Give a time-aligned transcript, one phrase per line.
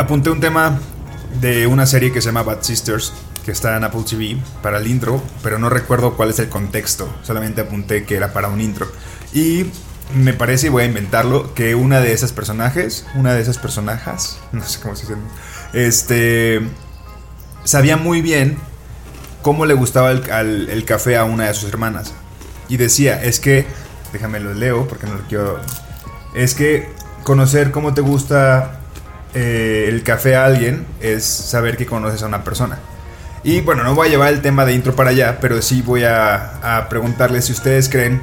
[0.00, 0.78] Apunté un tema
[1.42, 3.12] de una serie que se llama Bad Sisters,
[3.44, 7.06] que está en Apple TV para el intro, pero no recuerdo cuál es el contexto.
[7.22, 8.90] Solamente apunté que era para un intro.
[9.34, 9.66] Y
[10.14, 14.38] me parece, y voy a inventarlo, que una de esas personajes, una de esas personajes,
[14.52, 15.20] no sé cómo se dice,
[15.74, 16.62] este,
[17.64, 18.56] sabía muy bien
[19.42, 22.14] cómo le gustaba el, el café a una de sus hermanas.
[22.70, 23.66] Y decía, es que,
[24.14, 25.60] déjame lo leo porque no lo quiero,
[26.34, 26.88] es que
[27.22, 28.79] conocer cómo te gusta
[29.34, 32.78] eh, el café a alguien es saber que conoces a una persona.
[33.42, 36.04] Y bueno, no voy a llevar el tema de intro para allá, pero sí voy
[36.04, 38.22] a, preguntarles si ustedes creen,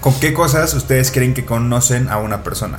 [0.00, 2.78] con qué cosas ustedes creen que conocen a una persona.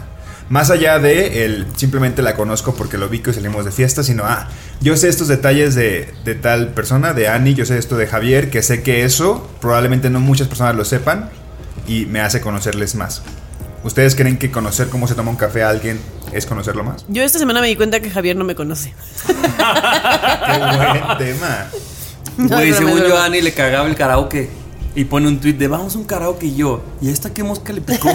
[0.50, 4.24] Más allá de el simplemente la conozco porque lo vi que salimos de fiesta, sino,
[4.26, 4.50] ah,
[4.82, 8.50] yo sé estos detalles de, de tal persona, de Annie, yo sé esto de Javier,
[8.50, 11.30] que sé que eso probablemente no muchas personas lo sepan
[11.88, 13.22] y me hace conocerles más.
[13.84, 16.00] ¿Ustedes creen que conocer cómo se toma un café a alguien
[16.32, 17.04] es conocerlo más?
[17.08, 18.94] Yo esta semana me di cuenta que Javier no me conoce.
[19.28, 21.68] Qué buen tema.
[22.38, 24.50] Güey, es broma, según yo, a Ani le cagaba el karaoke.
[24.94, 26.84] Y pone un tweet de vamos a un karaoke y yo.
[27.02, 28.10] ¿Y esta qué mosca le picó?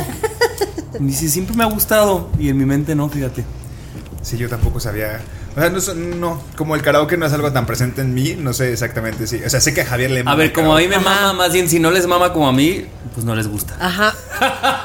[1.01, 2.31] Y dice, siempre me ha gustado.
[2.39, 3.45] Y en mi mente no, fíjate.
[4.23, 5.21] Sí, yo tampoco sabía.
[5.57, 8.53] O sea, no, no, como el karaoke no es algo tan presente en mí, no
[8.53, 9.43] sé exactamente si.
[9.43, 10.99] O sea, sé que a Javier le A mama ver, el como a mí me
[10.99, 12.85] mama, más bien, si no les mama como a mí,
[13.15, 13.75] pues no les gusta.
[13.81, 14.15] Ajá.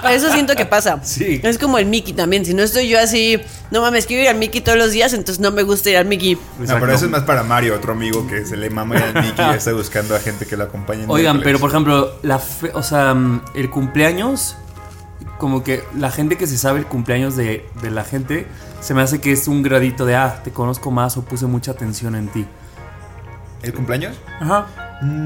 [0.09, 0.99] Eso siento que pasa.
[1.11, 1.41] Sí.
[1.43, 2.45] Es como el Mickey también.
[2.45, 3.37] Si no estoy yo así,
[3.69, 6.05] no mames, quiero ir al Mickey todos los días, entonces no me gusta ir al
[6.05, 6.35] Mickey.
[6.59, 9.23] No, pero eso es más para Mario, otro amigo que se le mama ir al
[9.25, 11.03] Mickey y está buscando a gente que lo acompañe.
[11.03, 11.43] en Oigan, miércoles.
[11.43, 14.55] pero por ejemplo, la fe- o sea, mm, el cumpleaños,
[15.41, 18.45] como que la gente que se sabe el cumpleaños de, de la gente,
[18.79, 21.71] se me hace que es un gradito de, ah, te conozco más o puse mucha
[21.71, 22.45] atención en ti.
[23.63, 24.15] ¿El cumpleaños?
[24.39, 24.67] Ajá.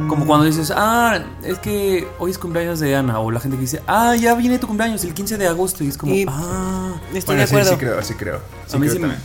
[0.08, 3.20] Como cuando dices, ah, es que hoy es cumpleaños de Ana.
[3.20, 5.84] O la gente que dice, ah, ya viene tu cumpleaños el 15 de agosto.
[5.84, 6.94] Y es como, Y- ah.
[7.14, 7.72] Estoy Bueno, de sí, acuerdo.
[7.72, 8.40] sí creo, sí creo.
[8.68, 9.22] Sí A mí creo sí me- también.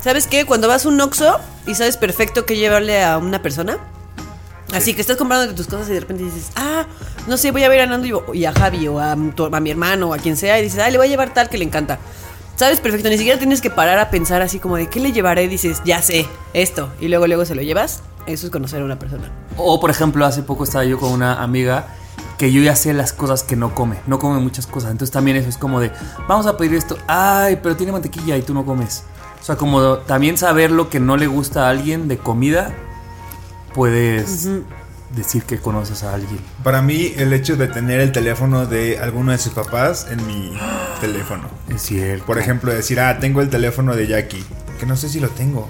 [0.00, 0.46] ¿Sabes qué?
[0.46, 3.76] Cuando vas a un Oxxo y sabes perfecto qué llevarle a una persona.
[4.72, 6.86] Así que estás comprando tus cosas y de repente dices, ah,
[7.26, 10.08] no sé, voy a ver a Nando y- y a Javi o a, mi hermano
[10.10, 10.58] o a quien sea.
[10.58, 11.98] Y dices, ah, le voy a llevar tal que le encanta.
[12.56, 15.48] Sabes perfecto, ni siquiera tienes que parar a pensar así como de qué le llevaré.
[15.48, 16.90] Dices, ya sé, esto.
[17.00, 18.02] Y luego, luego se lo llevas.
[18.26, 19.30] Eso es conocer a una persona.
[19.56, 21.86] O por ejemplo, hace poco estaba yo con una amiga
[22.38, 23.96] que yo ya sé las cosas que no come.
[24.06, 24.90] No come muchas cosas.
[24.92, 25.90] Entonces también eso es como de,
[26.28, 26.96] vamos a pedir esto.
[27.08, 29.04] Ay, pero tiene mantequilla y tú no comes.
[29.40, 32.72] O sea, como también saber lo que no le gusta a alguien de comida,
[33.74, 34.48] puedes
[35.14, 36.40] decir que conoces a alguien.
[36.64, 40.52] Para mí, el hecho de tener el teléfono de alguno de sus papás en mi
[41.00, 41.48] teléfono.
[41.68, 42.24] Es cierto.
[42.26, 44.44] Por ejemplo, decir, ah, tengo el teléfono de Jackie.
[44.80, 45.68] Que no sé si lo tengo.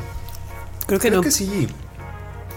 [0.86, 1.25] Creo que Creo no.
[1.25, 1.69] que sí.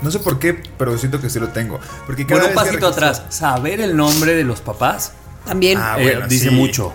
[0.01, 1.79] No sé por qué, pero siento que sí lo tengo.
[2.05, 3.23] Porque cada Bueno, un pasito registro- atrás.
[3.29, 5.13] Saber el nombre de los papás
[5.45, 5.77] También.
[5.81, 6.55] Ah, eh, bueno, dice sí.
[6.55, 6.91] mucho.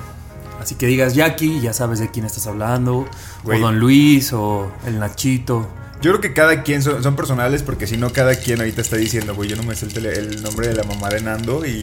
[0.60, 3.08] Así que digas Jackie, ya sabes de quién estás hablando.
[3.44, 3.58] Güey.
[3.58, 5.66] O Don Luis, o el Nachito.
[6.02, 8.96] Yo creo que cada quien son, son personales porque si no cada quien ahorita está
[8.96, 11.66] diciendo, güey, yo no me sé el, tele- el nombre de la mamá de Nando
[11.66, 11.80] y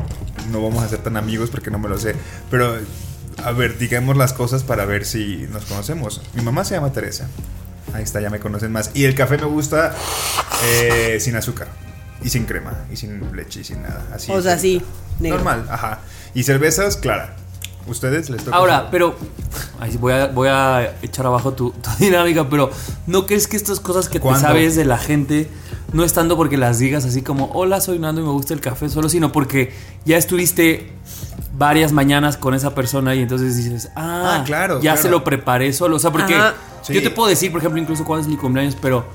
[0.52, 2.16] no vamos a ser tan amigos porque no me lo sé.
[2.50, 2.78] Pero,
[3.44, 6.22] a ver, digamos las cosas para ver si nos conocemos.
[6.34, 7.28] Mi mamá se llama Teresa.
[7.94, 8.90] Ahí está, ya me conocen más.
[8.96, 9.96] Y el café me gusta
[10.66, 11.68] eh, sin azúcar.
[12.24, 12.86] Y sin crema.
[12.92, 14.04] Y sin leche y sin nada.
[14.14, 14.58] Así O sea, ahorita.
[14.60, 14.82] sí,
[15.20, 15.38] negro.
[15.38, 16.00] Normal, ajá.
[16.34, 17.36] Y cervezas, clara.
[17.88, 18.56] ¿Ustedes les toca?
[18.58, 19.16] Ahora, pero.
[19.80, 22.70] Ay, voy, a, voy a echar abajo tu, tu dinámica, pero
[23.06, 24.40] ¿no crees que estas cosas que ¿Cuándo?
[24.42, 25.50] te sabes de la gente
[25.94, 28.60] no es tanto porque las digas así como, hola, soy Nando y me gusta el
[28.62, 29.72] café solo, sino porque
[30.06, 30.92] ya estuviste
[31.58, 35.02] varias mañanas con esa persona y entonces dices, ah, Ah, claro, ya claro.
[35.02, 35.96] se lo preparé solo.
[35.96, 36.56] O sea, porque Ajá.
[36.82, 36.94] Sí.
[36.94, 39.06] yo te puedo decir, por ejemplo, incluso cuándo es mi cumpleaños, pero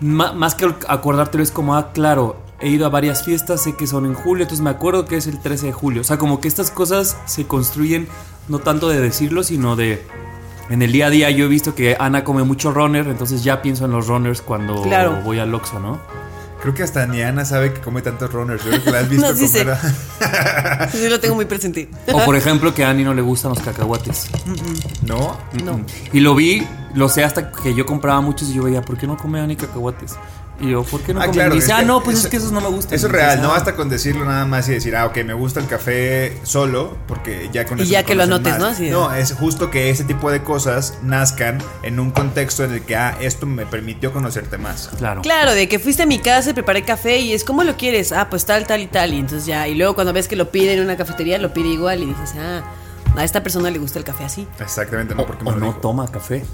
[0.00, 4.04] más que acordártelo es como, ah, claro, he ido a varias fiestas, sé que son
[4.06, 6.00] en julio, entonces me acuerdo que es el 13 de julio.
[6.00, 8.08] O sea, como que estas cosas se construyen
[8.48, 10.04] no tanto de decirlo, sino de
[10.70, 13.62] en el día a día yo he visto que Ana come mucho runner, entonces ya
[13.62, 15.20] pienso en los runners cuando Claro.
[15.24, 15.98] voy al Oxxo, ¿no?
[16.60, 18.64] Creo que hasta ni Ana sabe que come tantos runners.
[18.64, 19.60] Yo creo que la has visto No, sí sé.
[19.64, 19.78] comer.
[20.90, 21.88] Sí, lo tengo muy presente.
[22.12, 24.26] O por ejemplo que a Ani no le gustan los cacahuates.
[25.06, 25.36] ¿No?
[25.64, 25.80] No.
[26.12, 29.06] Y lo vi, lo sé hasta que yo compraba muchos y yo veía, ¿por qué
[29.06, 30.16] no come Ani cacahuates?
[30.60, 32.36] Y yo, ¿por qué no Ah, claro, y dice, ah, no, pues eso- es que
[32.38, 32.94] esos no me gustan.
[32.94, 35.60] Eso es real, no basta con decirlo nada más y decir, ah, ok, me gusta
[35.60, 38.80] el café solo, porque ya con Y eso ya que lo anotes, más.
[38.80, 38.90] ¿no?
[39.08, 42.96] No, es justo que ese tipo de cosas nazcan en un contexto en el que,
[42.96, 44.90] ah, esto me permitió conocerte más.
[44.98, 45.22] Claro.
[45.22, 48.10] Claro, de que fuiste a mi casa y preparé café y es como lo quieres.
[48.10, 49.14] Ah, pues tal, tal y tal.
[49.14, 49.68] Y entonces ya.
[49.68, 52.34] Y luego cuando ves que lo pide en una cafetería, lo pide igual y dices,
[52.36, 52.62] ah,
[53.16, 54.48] a esta persona le gusta el café así.
[54.58, 55.78] Exactamente, no O, porque me o lo no dijo.
[55.78, 56.44] toma café.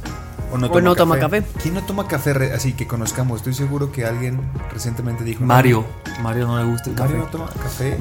[0.55, 1.43] O no O no toma café.
[1.61, 3.39] ¿Quién no toma café así que conozcamos?
[3.39, 4.41] Estoy seguro que alguien
[4.73, 5.45] recientemente dijo.
[5.45, 5.85] Mario.
[6.23, 7.09] Mario no le gusta el café.
[7.09, 7.99] Mario no toma café.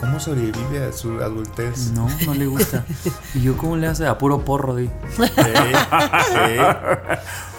[0.00, 1.92] ¿Cómo sobrevive a su adultez?
[1.92, 2.84] No, no le gusta.
[3.34, 4.06] ¿Y yo cómo le hace?
[4.06, 4.90] A puro porro, di.
[5.16, 6.58] Sí, sí.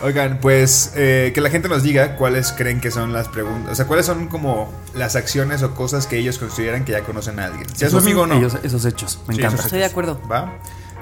[0.03, 3.75] Oigan, pues eh, que la gente nos diga cuáles creen que son las preguntas, o
[3.75, 7.45] sea, cuáles son como las acciones o cosas que ellos consideran que ya conocen a
[7.45, 7.65] alguien.
[7.73, 8.35] Su Esos- amigo o no.
[8.35, 9.19] ellos- esos hechos.
[9.27, 9.63] Me Sí, encanta.
[9.63, 10.19] Estoy de acuerdo.
[10.29, 10.53] ¿Va?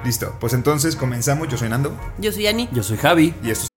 [0.04, 0.36] Listo.
[0.40, 1.48] Pues entonces comenzamos.
[1.48, 2.68] Yo soy Nando Yo soy Ani.
[2.72, 3.34] Yo soy Javi.
[3.42, 3.68] y esto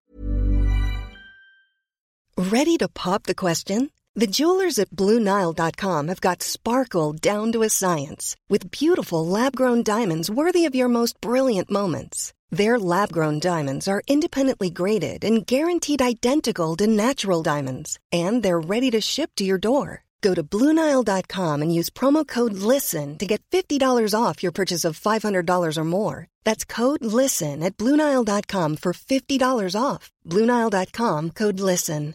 [2.38, 3.90] Ready to pop the question?
[4.14, 9.82] The jewelers at BlueNile.com have got sparkle down to a science with beautiful lab grown
[9.82, 12.32] diamonds worthy of your most brilliant moments.
[12.50, 18.60] Their lab grown diamonds are independently graded and guaranteed identical to natural diamonds, and they're
[18.60, 20.05] ready to ship to your door.
[20.26, 24.98] Go to BlueNile.com and use promo code LISTEN to get $50 off your purchase of
[24.98, 26.26] $500 or more.
[26.44, 30.10] That's code LISTEN at BlueNile.com for $50 off.
[30.28, 32.14] BlueNile.com code LISTEN.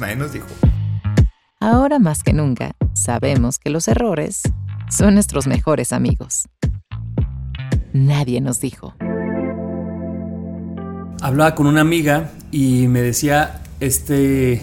[0.00, 0.48] nadie nos dijo.
[1.60, 4.42] Ahora más que nunca, sabemos que los errores
[4.90, 6.48] son nuestros mejores amigos.
[7.92, 8.94] Nadie nos dijo.
[11.20, 14.60] Hablaba con una amiga y me decía este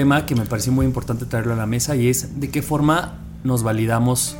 [0.00, 3.18] tema que me pareció muy importante traerlo a la mesa y es de qué forma
[3.44, 4.34] nos validamos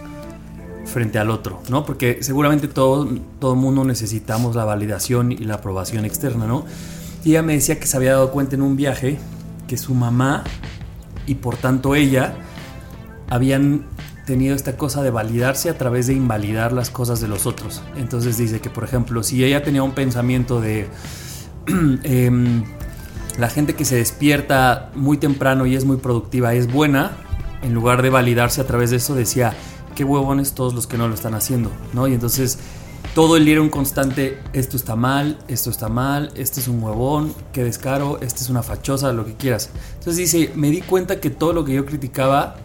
[0.86, 1.84] frente al otro, ¿no?
[1.84, 3.06] Porque seguramente todo
[3.38, 6.64] todo mundo necesitamos la validación y la aprobación externa, ¿no?
[7.24, 9.18] Y ella me decía que se había dado cuenta en un viaje
[9.68, 10.44] que su mamá
[11.26, 12.32] y por tanto ella
[13.28, 13.84] habían
[14.24, 17.82] tenido esta cosa de validarse a través de invalidar las cosas de los otros.
[17.96, 20.88] Entonces dice que, por ejemplo, si ella tenía un pensamiento de
[22.02, 22.64] em,
[23.40, 27.12] la gente que se despierta muy temprano y es muy productiva es buena,
[27.62, 29.54] en lugar de validarse a través de eso decía,
[29.94, 32.06] qué huevones todos los que no lo están haciendo, ¿no?
[32.06, 32.58] Y entonces
[33.14, 36.82] todo el día era un constante, esto está mal, esto está mal, este es un
[36.82, 39.70] huevón, qué descaro, este es una fachosa, lo que quieras.
[39.94, 42.56] Entonces dice, me di cuenta que todo lo que yo criticaba,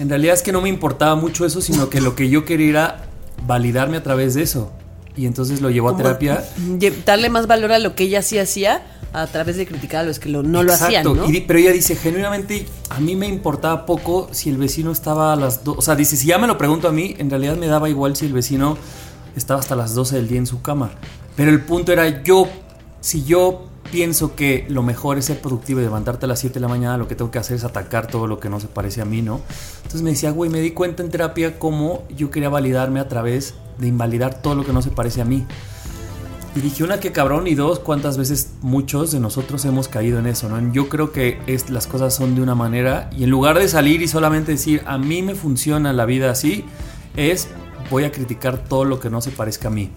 [0.00, 2.68] en realidad es que no me importaba mucho eso, sino que lo que yo quería
[2.68, 3.04] era
[3.46, 4.72] validarme a través de eso.
[5.16, 6.44] Y entonces lo llevó a terapia.
[7.04, 8.82] Darle más valor a lo que ella sí hacía
[9.12, 11.04] a través de criticar a los que lo- no lo hacían.
[11.14, 11.30] ¿no?
[11.30, 15.36] Y pero ella dice, genuinamente, a mí me importaba poco si el vecino estaba a
[15.36, 15.76] las dos.
[15.78, 18.16] O sea, dice, si ya me lo pregunto a mí, en realidad me daba igual
[18.16, 18.78] si el vecino
[19.36, 20.92] estaba hasta las 12 del día en su cama.
[21.36, 22.48] Pero el punto era, yo,
[23.00, 26.60] si yo pienso que lo mejor es ser productivo y levantarte a las 7 de
[26.60, 29.02] la mañana, lo que tengo que hacer es atacar todo lo que no se parece
[29.02, 29.42] a mí, ¿no?
[29.76, 33.54] Entonces me decía, güey, me di cuenta en terapia cómo yo quería validarme a través
[33.78, 35.46] de invalidar todo lo que no se parece a mí.
[36.56, 40.26] Y dije, una, que cabrón, y dos, cuántas veces muchos de nosotros hemos caído en
[40.26, 40.72] eso, ¿no?
[40.72, 44.00] Yo creo que es, las cosas son de una manera, y en lugar de salir
[44.00, 46.64] y solamente decir, a mí me funciona la vida así,
[47.14, 47.48] es,
[47.90, 49.90] voy a criticar todo lo que no se parezca a mí.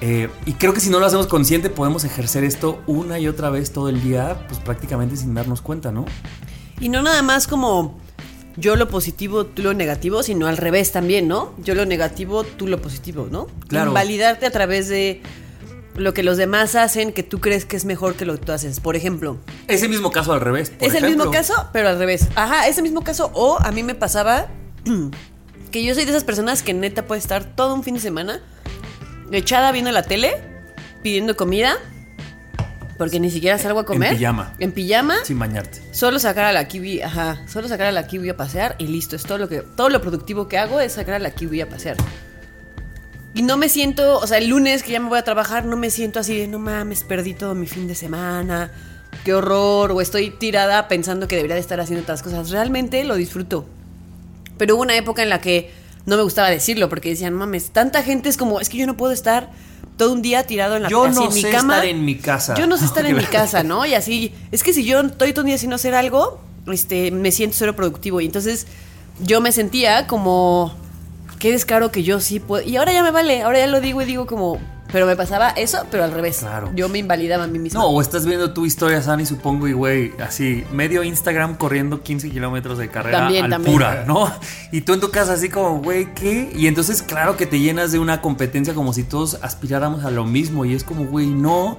[0.00, 3.50] Eh, y creo que si no lo hacemos consciente, podemos ejercer esto una y otra
[3.50, 6.04] vez todo el día, pues prácticamente sin darnos cuenta, ¿no?
[6.80, 7.98] Y no nada más como
[8.56, 11.52] yo lo positivo, tú lo negativo, sino al revés también, ¿no?
[11.58, 13.46] Yo lo negativo, tú lo positivo, ¿no?
[13.68, 13.90] Claro.
[13.90, 15.22] Invalidarte a través de
[15.94, 18.52] lo que los demás hacen que tú crees que es mejor que lo que tú
[18.52, 18.80] haces.
[18.80, 20.70] Por ejemplo, Ese mismo caso al revés.
[20.70, 22.28] por es el mismo caso, pero al revés.
[22.34, 23.30] Ajá, ese mismo caso.
[23.34, 24.48] O a mí me pasaba
[25.70, 28.42] que yo soy de esas personas que neta puede estar todo un fin de semana
[29.32, 30.36] echada viendo la tele,
[31.02, 31.76] pidiendo comida,
[32.98, 34.16] porque ni siquiera salgo a comer.
[34.16, 34.54] pijama.
[34.58, 35.16] En pijama.
[35.24, 35.82] Sin bañarte.
[35.92, 39.16] Solo sacar a la kiwi, ajá, solo sacar a la kiwi a pasear y listo,
[39.16, 41.68] es todo lo que todo lo productivo que hago es sacar a la kiwi a
[41.68, 41.96] pasear.
[43.34, 45.76] Y no me siento, o sea, el lunes que ya me voy a trabajar, no
[45.76, 48.70] me siento así de no mames, perdí todo mi fin de semana.
[49.24, 52.48] Qué horror, o estoy tirada pensando que debería de estar haciendo otras cosas.
[52.48, 53.66] Realmente lo disfruto.
[54.56, 55.70] Pero hubo una época en la que
[56.06, 58.96] no me gustaba decirlo porque decían, mames, tanta gente es como, es que yo no
[58.96, 59.50] puedo estar
[59.96, 61.74] todo un día tirado en la Yo así no en mi sé cama.
[61.74, 62.54] estar en mi casa.
[62.54, 63.84] Yo no sé estar en mi casa, ¿no?
[63.86, 67.32] Y así, es que si yo estoy todo un día sin hacer algo, este, me
[67.32, 68.20] siento cero productivo.
[68.20, 68.66] Y entonces
[69.20, 70.74] yo me sentía como
[71.38, 72.66] qué descaro que yo sí puedo.
[72.66, 74.58] Y ahora ya me vale, ahora ya lo digo y digo como,
[74.92, 76.38] pero me pasaba eso, pero al revés.
[76.38, 76.70] Claro.
[76.74, 77.80] Yo me invalidaba a mí misma.
[77.80, 82.30] No, o estás viendo tu historia, Sani, supongo, y güey, así, medio Instagram corriendo 15
[82.30, 83.72] kilómetros de carrera También, al también.
[83.74, 84.32] pura, ¿no?
[84.72, 86.50] Y tú en tu casa así como, güey, ¿qué?
[86.54, 90.24] Y entonces, claro que te llenas de una competencia como si todos aspiráramos a lo
[90.24, 90.64] mismo.
[90.64, 91.78] Y es como, güey, no.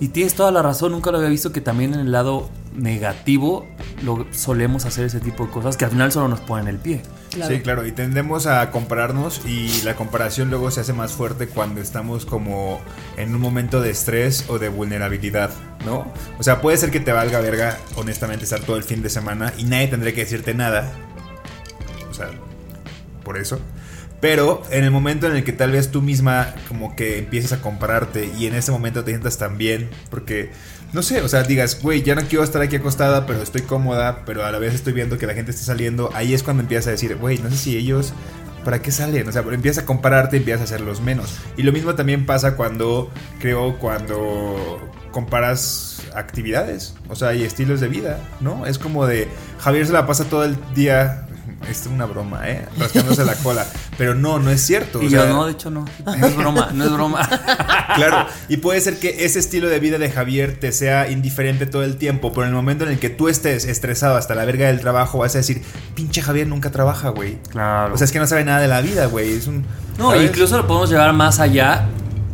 [0.00, 3.66] Y tienes toda la razón, nunca lo había visto que también en el lado negativo
[4.02, 7.02] lo solemos hacer ese tipo de cosas que al final solo nos ponen el pie.
[7.30, 7.54] Claro.
[7.54, 11.80] Sí, claro, y tendemos a compararnos y la comparación luego se hace más fuerte cuando
[11.80, 12.80] estamos como
[13.16, 15.50] en un momento de estrés o de vulnerabilidad,
[15.84, 16.12] ¿no?
[16.38, 19.52] O sea, puede ser que te valga verga, honestamente, estar todo el fin de semana
[19.56, 20.92] y nadie tendría que decirte nada.
[22.10, 22.30] O sea,
[23.24, 23.58] por eso.
[24.24, 27.60] Pero en el momento en el que tal vez tú misma como que empieces a
[27.60, 30.50] compararte y en ese momento te sientas tan bien, porque,
[30.94, 34.22] no sé, o sea, digas, güey, ya no quiero estar aquí acostada, pero estoy cómoda,
[34.24, 36.86] pero a la vez estoy viendo que la gente está saliendo, ahí es cuando empiezas
[36.86, 38.14] a decir, güey, no sé si ellos...
[38.64, 39.28] ¿Para qué salen?
[39.28, 41.36] O sea, empiezas a compararte empiezas a hacerlos menos.
[41.58, 47.88] Y lo mismo también pasa cuando, creo, cuando comparas actividades, o sea, y estilos de
[47.88, 48.64] vida, ¿no?
[48.64, 49.28] Es como de,
[49.58, 51.26] Javier se la pasa todo el día,
[51.68, 52.66] es una broma, ¿eh?
[52.78, 53.66] Rascándose la cola,
[53.98, 55.02] pero no, no es cierto.
[55.02, 55.84] Y o yo, sea, no, de hecho no.
[56.04, 57.28] No es broma, no es broma.
[57.94, 61.84] Claro, y puede ser que ese estilo de vida de Javier te sea indiferente todo
[61.84, 64.66] el tiempo, pero en el momento en el que tú estés estresado hasta la verga
[64.66, 65.62] del trabajo, vas a decir,
[65.94, 67.38] pinche Javier nunca trabaja, güey.
[67.50, 67.94] Claro.
[67.94, 69.32] O sea, es que no sabe nada de la vida, güey.
[69.32, 69.64] Es un.
[69.96, 70.28] No, ¿sabes?
[70.28, 71.86] incluso lo podemos llevar más allá,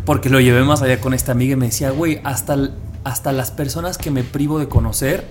[0.06, 2.56] porque lo llevé más allá con esta amiga y me decía, güey, hasta,
[3.04, 5.24] hasta las personas que me privo de conocer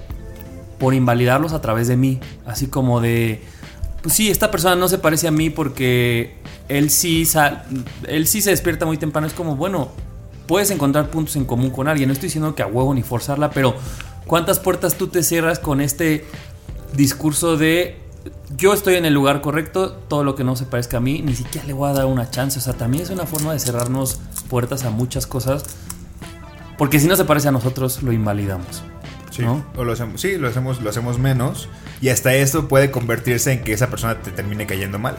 [0.79, 2.19] por invalidarlos a través de mí.
[2.45, 3.43] Así como de,
[4.01, 6.35] pues sí, esta persona no se parece a mí porque
[6.67, 7.63] él sí, sal-
[8.07, 9.27] él sí se despierta muy temprano.
[9.27, 9.89] Es como, bueno,
[10.47, 12.07] puedes encontrar puntos en común con alguien.
[12.07, 13.75] No estoy diciendo que a huevo ni forzarla, pero
[14.25, 16.25] ¿cuántas puertas tú te cierras con este
[16.93, 17.97] discurso de
[18.57, 21.35] yo estoy en el lugar correcto, todo lo que no se parezca a mí, ni
[21.35, 22.59] siquiera le voy a dar una chance.
[22.59, 25.63] O sea, también es una forma de cerrarnos puertas a muchas cosas.
[26.77, 28.83] Porque si no se parece a nosotros, lo invalidamos.
[29.39, 29.65] Sí, ¿no?
[29.75, 31.69] o lo hacemos, sí, lo hacemos, lo hacemos menos.
[32.01, 35.17] Y hasta esto puede convertirse en que esa persona te termine cayendo mal.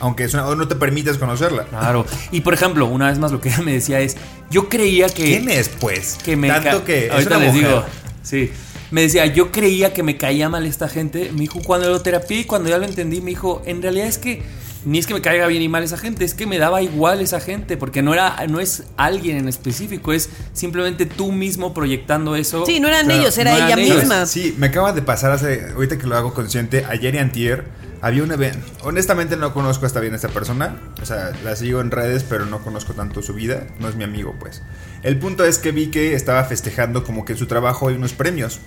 [0.00, 1.64] Aunque es una, o no te permites conocerla.
[1.64, 2.04] Claro.
[2.32, 4.16] Y por ejemplo, una vez más lo que ella me decía es,
[4.50, 5.24] yo creía que...
[5.24, 6.18] ¿Quién es, pues?
[6.24, 7.06] que me Tanto que.
[7.06, 7.68] es ahorita una les mujer.
[7.68, 7.84] digo
[8.22, 8.50] sí
[8.92, 12.40] me decía yo creía que me caía mal esta gente me dijo cuando lo terapié
[12.40, 14.42] y cuando ya lo entendí me dijo en realidad es que
[14.84, 17.20] ni es que me caiga bien y mal esa gente es que me daba igual
[17.20, 22.34] esa gente porque no era no es alguien en específico es simplemente tú mismo proyectando
[22.36, 23.96] eso Sí, no eran Claro, ellos, era no ella eran ellos.
[23.98, 24.26] misma.
[24.26, 27.64] Sí, me acaba de pasar hace, ahorita que lo hago consciente, ayer y antier,
[28.00, 28.58] había un evento.
[28.82, 30.76] Honestamente no conozco hasta bien a esta persona.
[31.00, 33.66] O sea, la sigo en redes, pero no conozco tanto su vida.
[33.78, 34.62] No es mi amigo, pues.
[35.04, 38.12] El punto es que vi que estaba festejando como que en su trabajo hay unos
[38.12, 38.58] premios,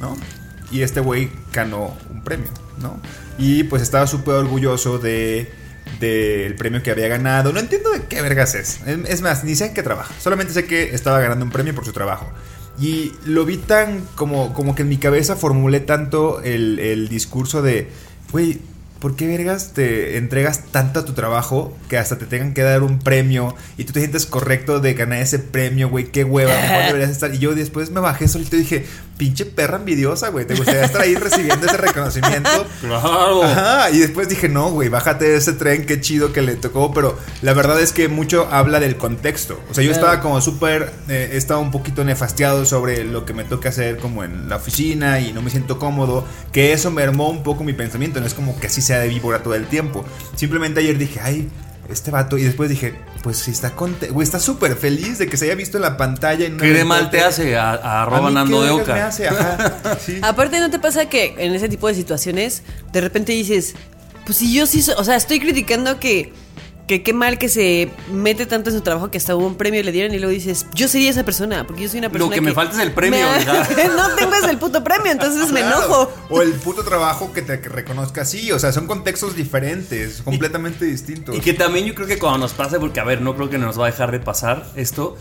[0.00, 0.16] ¿no?
[0.70, 2.48] Y este güey ganó un premio,
[2.80, 3.00] ¿no?
[3.38, 5.50] Y pues estaba súper orgulloso de
[6.00, 7.52] del premio que había ganado.
[7.52, 8.80] No entiendo de qué vergas es.
[8.86, 10.14] Es es más, ni sé en qué trabaja.
[10.20, 12.30] Solamente sé que estaba ganando un premio por su trabajo.
[12.80, 17.60] Y lo vi tan como, como que en mi cabeza formulé tanto el, el discurso
[17.60, 17.88] de,
[18.30, 18.60] güey,
[19.00, 22.84] ¿por qué vergas te entregas tanto a tu trabajo que hasta te tengan que dar
[22.84, 26.06] un premio y tú te sientes correcto de ganar ese premio, güey?
[26.06, 27.34] Qué hueva, mejor deberías estar.
[27.34, 28.86] Y yo después me bajé solito y dije,
[29.18, 32.48] pinche perra envidiosa, güey, te gustaría estar ahí recibiendo ese reconocimiento.
[32.80, 36.54] claro Ajá, y después dije, no, güey, bájate de ese tren, qué chido que le
[36.56, 39.60] tocó, pero la verdad es que mucho habla del contexto.
[39.70, 40.06] O sea, yo Claro.
[40.06, 44.22] estaba como súper, eh, estaba un poquito nefastiado sobre lo que me toca hacer como
[44.24, 48.20] en la oficina y no me siento cómodo, que eso mermó un poco mi pensamiento,
[48.20, 50.04] no es como que así sea de víbora todo el tiempo.
[50.36, 51.48] Simplemente ayer dije, ay,
[51.88, 55.36] este vato, y después dije, pues si está conte güey, está súper feliz de que
[55.36, 56.44] se haya visto en la pantalla.
[56.46, 58.86] En qué de mal te hace a, a A arroba mí, Nando ¿qué de vergas
[58.86, 59.28] me Oca hace?
[59.28, 60.18] Ajá, sí.
[60.22, 63.74] Aparte, ¿no te pasa que en ese tipo de situaciones de repente dices,
[64.26, 66.32] pues si yo sí, soy- o sea, estoy criticando que,
[66.88, 69.78] que qué mal que se mete tanto en su trabajo que hasta hubo un premio
[69.78, 72.34] y le dieron y luego dices, yo sería esa persona, porque yo soy una persona
[72.34, 73.68] que me falta es el premio, me- ¿verdad?
[73.96, 76.10] no tengo ese el puto premio, entonces me enojo.
[76.30, 78.50] O el puto trabajo que te que reconozca así.
[78.50, 81.36] O sea, son contextos diferentes, completamente distintos.
[81.36, 83.58] Y que también yo creo que cuando nos pase, porque a ver, no creo que
[83.58, 85.16] nos va a dejar de pasar esto,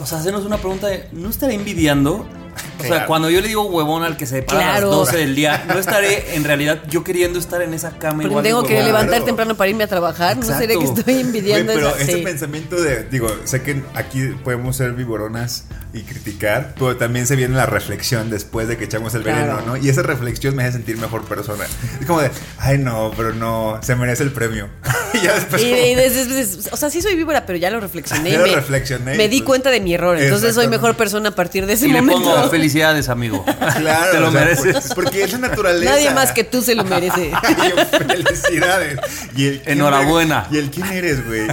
[0.00, 2.26] o sea, hacernos una pregunta de, ¿no estaré envidiando?
[2.54, 3.06] O sea, Claro.
[3.06, 4.72] cuando yo le digo huevón al que se para Claro.
[4.72, 8.24] a las 12 del día, ¿no estaré en realidad yo queriendo estar en esa cama
[8.24, 8.86] igual de tengo que huevón?
[8.86, 9.24] levantar Claro.
[9.24, 10.60] temprano para irme a trabajar, no Exacto.
[10.60, 12.22] sería que estoy envidiando pero esa- ese sí.
[12.22, 17.54] pensamiento de, digo, sé que aquí podemos ser viboronas y criticar, pero también se viene
[17.56, 19.56] la reflexión después de que echamos el Claro.
[19.56, 19.76] veneno, ¿no?
[19.76, 21.64] Y esa reflexión me hace sentir mejor persona.
[22.00, 24.68] Es como de, ay no, pero no, se merece el premio.
[25.14, 27.70] y ya después Y, como- y desde- desde- o sea, sí soy víbora, pero ya
[27.70, 28.30] lo reflexioné.
[28.34, 29.46] Ya lo me, reflexioné, me di pues.
[29.46, 30.18] cuenta de mi error.
[30.18, 32.22] Entonces soy mejor persona a partir de ese Y le momento.
[32.34, 33.44] pongo, felicidades, amigo.
[33.78, 34.88] Claro, Te lo o sea, mereces.
[34.88, 35.92] por- porque es la naturaleza.
[35.92, 37.30] Nadie más que tú se lo merece.
[37.30, 38.98] Yo, felicidades.
[39.36, 40.46] Y el, ¿quién Enhorabuena.
[40.50, 40.52] eres?
[40.52, 41.46] Y el quién eres, güey.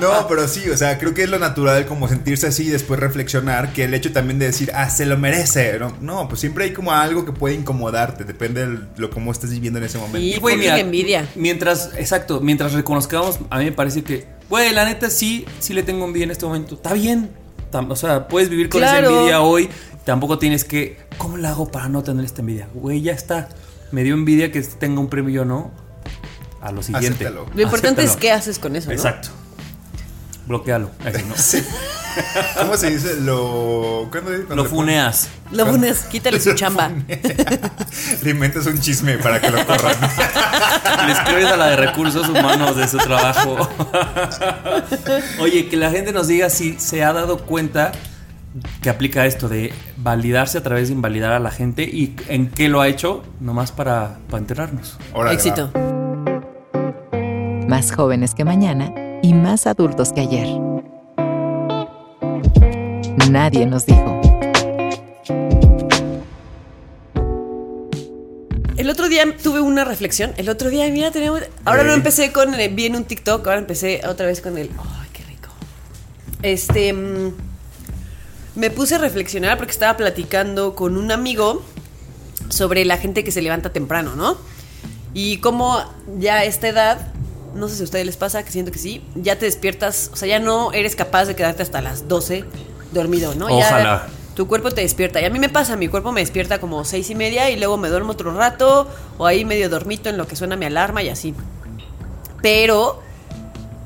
[0.00, 2.98] No, pero sí, o sea, creo que es lo natural como sentirse así y después
[3.00, 5.78] reflexionar que el hecho también de decir, ah, se lo merece.
[5.78, 9.50] No, no pues siempre hay como algo que puede incomodarte, depende de lo cómo estés
[9.50, 10.18] viviendo en ese momento.
[10.18, 11.28] Y güey, fucking envidia.
[11.34, 15.82] Mientras, exacto, mientras reconozcamos, a mí me parece que, güey, la neta sí, sí le
[15.82, 16.74] tengo envidia en este momento.
[16.74, 17.30] Está bien.
[17.72, 19.08] O sea, puedes vivir con Claro.
[19.08, 19.68] esa envidia hoy.
[20.04, 22.68] Tampoco tienes que, ¿cómo le hago para no tener esta envidia?
[22.74, 23.48] Güey, ya está.
[23.92, 25.70] Me dio envidia que tenga un premio yo no.
[26.60, 27.24] A lo siguiente.
[27.26, 27.46] Acéptalo.
[27.54, 28.20] Lo importante es Acéptalo.
[28.20, 28.94] qué haces con eso, ¿no?
[28.94, 29.28] Exacto.
[30.46, 30.90] Bloquealo.
[31.04, 31.34] Así, ¿no?
[31.36, 31.62] Sí.
[32.58, 33.16] ¿Cómo se dice?
[33.20, 34.08] Lo.
[34.10, 34.48] ¿Cuándo es?
[34.48, 35.28] Lo funeas.
[35.52, 36.90] Lo pones, quítale su chamba.
[38.22, 39.96] Le inventas un chisme para que lo corran.
[41.06, 43.68] Le escribes a la de recursos humanos de su trabajo.
[45.40, 47.92] Oye, que la gente nos diga si se ha dado cuenta
[48.82, 52.68] que aplica esto de validarse a través de invalidar a la gente y en qué
[52.68, 54.98] lo ha hecho, nomás para, para enterarnos.
[55.12, 55.70] Órale, Éxito.
[55.74, 55.90] va.
[57.68, 60.69] Más jóvenes que mañana y más adultos que ayer.
[63.30, 64.20] Nadie nos dijo.
[68.76, 70.32] El otro día tuve una reflexión.
[70.36, 71.42] El otro día, mira, teníamos.
[71.64, 72.54] Ahora no empecé con.
[72.54, 74.70] eh, Vi en un TikTok, ahora empecé otra vez con el.
[74.78, 75.48] ¡Ay, qué rico!
[76.42, 76.92] Este.
[76.92, 77.32] mm,
[78.56, 81.62] Me puse a reflexionar porque estaba platicando con un amigo
[82.48, 84.36] sobre la gente que se levanta temprano, ¿no?
[85.14, 85.78] Y cómo
[86.18, 87.08] ya a esta edad,
[87.54, 90.16] no sé si a ustedes les pasa, que siento que sí, ya te despiertas, o
[90.16, 92.44] sea, ya no eres capaz de quedarte hasta las 12
[92.92, 93.48] dormido, ¿no?
[93.48, 94.06] Ya Ojalá.
[94.34, 95.20] tu cuerpo te despierta.
[95.20, 97.76] Y a mí me pasa, mi cuerpo me despierta como seis y media y luego
[97.76, 101.08] me duermo otro rato o ahí medio dormito en lo que suena mi alarma y
[101.08, 101.34] así.
[102.42, 103.02] Pero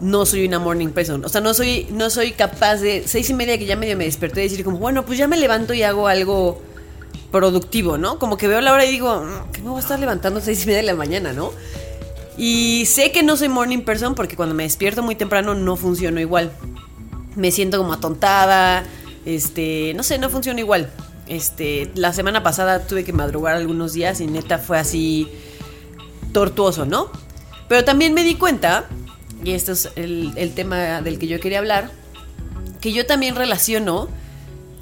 [0.00, 1.24] no soy una morning person.
[1.24, 4.04] O sea, no soy, no soy capaz de seis y media que ya medio me
[4.04, 6.60] desperté y decir como, bueno, pues ya me levanto y hago algo
[7.30, 8.18] productivo, ¿no?
[8.18, 10.62] Como que veo la hora y digo, "Mm, que me voy a estar levantando seis
[10.62, 11.50] y media de la mañana, ¿no?
[12.36, 16.20] Y sé que no soy morning person porque cuando me despierto muy temprano no funciono
[16.20, 16.52] igual.
[17.36, 18.84] Me siento como atontada,
[19.24, 20.90] este, no sé, no funciona igual.
[21.26, 25.28] Este, la semana pasada tuve que madrugar algunos días y neta fue así
[26.32, 27.10] tortuoso, ¿no?
[27.68, 28.84] Pero también me di cuenta,
[29.42, 31.90] y esto es el, el tema del que yo quería hablar,
[32.80, 34.08] que yo también relaciono,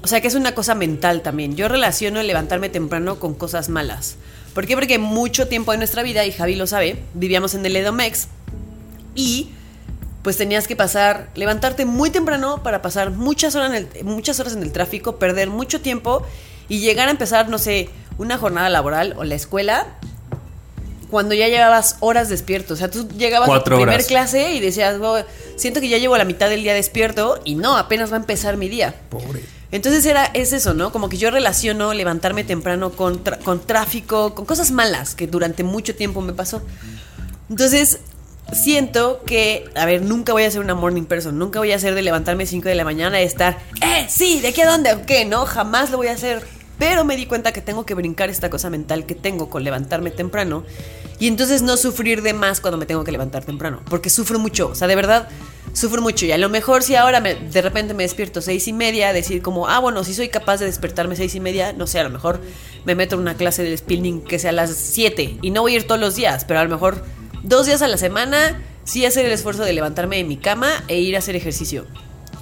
[0.01, 3.69] o sea que es una cosa mental también, yo relaciono el levantarme temprano con cosas
[3.69, 4.17] malas.
[4.53, 4.75] ¿Por qué?
[4.75, 8.27] Porque mucho tiempo de nuestra vida, y Javi lo sabe, vivíamos en el Edomex
[9.15, 9.49] y
[10.23, 14.53] pues tenías que pasar, levantarte muy temprano para pasar muchas horas, en el, muchas horas
[14.53, 16.25] en el tráfico, perder mucho tiempo
[16.69, 19.85] y llegar a empezar, no sé, una jornada laboral o la escuela
[21.09, 22.73] cuando ya llevabas horas despierto.
[22.73, 24.07] O sea, tú llegabas a tu primer horas.
[24.07, 25.19] clase y decías, "Oh,
[25.57, 28.57] siento que ya llevo la mitad del día despierto y no, apenas va a empezar
[28.57, 28.95] mi día.
[29.09, 29.43] Pobre.
[29.71, 30.91] Entonces era, es eso, ¿no?
[30.91, 35.95] Como que yo relaciono levantarme temprano con, con tráfico, con cosas malas que durante mucho
[35.95, 36.61] tiempo me pasó.
[37.49, 37.99] Entonces,
[38.51, 41.95] siento que, a ver, nunca voy a ser una morning person, nunca voy a ser
[41.95, 44.93] de levantarme 5 de la mañana y estar, eh, sí, ¿de aquí a dónde?
[44.93, 45.25] ¿O qué?
[45.25, 46.43] No, jamás lo voy a hacer.
[46.79, 50.09] Pero me di cuenta que tengo que brincar esta cosa mental que tengo con levantarme
[50.11, 50.63] temprano
[51.19, 54.69] y entonces no sufrir de más cuando me tengo que levantar temprano, porque sufro mucho,
[54.69, 55.29] o sea, de verdad,
[55.71, 58.73] sufro mucho y a lo mejor si ahora me- de repente me despierto seis y
[58.73, 61.99] media, decir como, ah, bueno, si soy capaz de despertarme seis y media, no sé,
[61.99, 62.41] a lo mejor
[62.85, 65.73] me meto en una clase de spinning que sea a las 7 y no voy
[65.73, 67.05] a ir todos los días, pero a lo mejor
[67.43, 70.99] dos días a la semana sí hacer el esfuerzo de levantarme de mi cama e
[70.99, 71.85] ir a hacer ejercicio.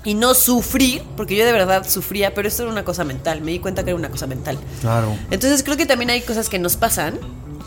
[0.04, 3.52] Y no sufrir, porque yo de verdad sufría, pero esto era una cosa mental, me
[3.52, 4.58] di cuenta que era una cosa mental.
[4.80, 5.16] Claro.
[5.30, 7.20] Entonces creo que también hay cosas que nos pasan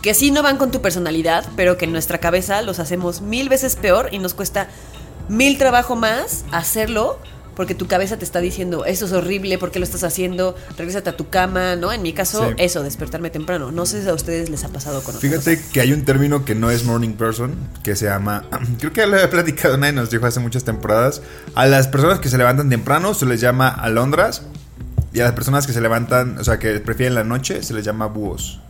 [0.02, 3.48] que sí no van con tu personalidad, pero que en nuestra cabeza los hacemos mil
[3.48, 4.68] veces peor y nos cuesta
[5.28, 7.18] mil trabajo más hacerlo
[7.56, 10.56] porque tu cabeza te está diciendo, eso es horrible, ¿por qué lo estás haciendo?
[10.76, 11.92] Regrésate a tu cama, ¿no?
[11.92, 12.54] En mi caso, Sí.
[12.58, 13.72] eso, despertarme temprano.
[13.72, 16.54] No sé si a ustedes les ha pasado con Fíjate que hay un término que
[16.54, 18.44] no es morning person, que se llama,
[18.78, 21.22] creo que ya lo había platicado, nadie nos dijo hace muchas temporadas,
[21.54, 24.42] a las personas que se levantan temprano se les llama alondras
[25.12, 27.84] y a las personas que se levantan, o sea, que prefieren la noche, se les
[27.84, 28.60] llama búhos.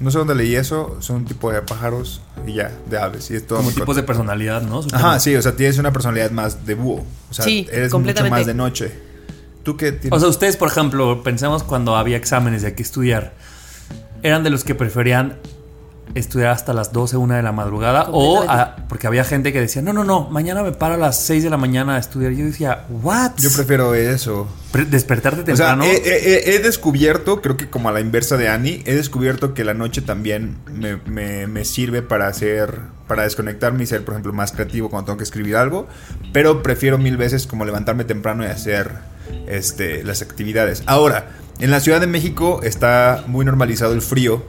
[0.00, 3.30] No sé dónde leí eso, son un tipo de pájaros y ya, de aves.
[3.30, 4.80] Y es todo Como muy tipos de personalidad, ¿no?
[4.92, 7.04] Ajá, sí, o sea, tienes una personalidad más de búho.
[7.30, 8.92] O sea, Sí, eres mucho más de noche.
[9.62, 10.16] ¿Tú qué tienes?
[10.16, 13.34] O sea, ustedes, por ejemplo, pensemos cuando había exámenes de qué estudiar,
[14.22, 15.36] ¿eran de los que preferían
[16.14, 18.08] estudiar hasta las 12, 1 de la madrugada?
[18.10, 21.20] O a- porque había gente que decía, no, no, no, mañana me paro a las
[21.22, 22.32] 6 de la mañana a estudiar.
[22.32, 23.32] Yo decía, ¿what?
[23.38, 24.48] Yo prefiero eso.
[24.72, 25.84] Pre- despertarte O sea, temprano.
[25.84, 29.54] he, he- he- he descubierto, creo que como a la inversa de Annie, he descubierto
[29.54, 34.14] que la noche también me, me- me sirve para hacer, para desconectarme y ser, por
[34.14, 35.86] ejemplo, más creativo cuando tengo que escribir algo.
[36.32, 38.90] Pero prefiero mil veces como levantarme temprano y hacer
[39.48, 40.82] este, las actividades.
[40.86, 44.42] Ahora, En la Ciudad de México está muy normalizado el frío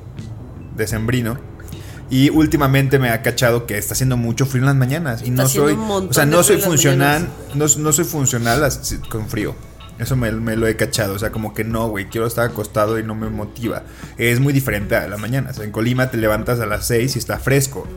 [0.77, 1.37] decembrino.
[2.11, 5.21] Y últimamente me ha cachado que está haciendo mucho frío en las mañanas.
[5.21, 5.73] Y Está no soy.
[5.73, 7.27] O sea, no soy funcional.
[7.55, 8.69] No, no soy funcional
[9.09, 9.55] con frío.
[9.97, 11.13] Eso me, me lo he cachado.
[11.13, 12.09] O sea, como que no, güey.
[12.09, 13.83] Quiero estar acostado y no me motiva.
[14.17, 15.51] Es muy diferente a la mañana.
[15.51, 17.87] O sea, en Colima te levantas a las 6 y está fresco.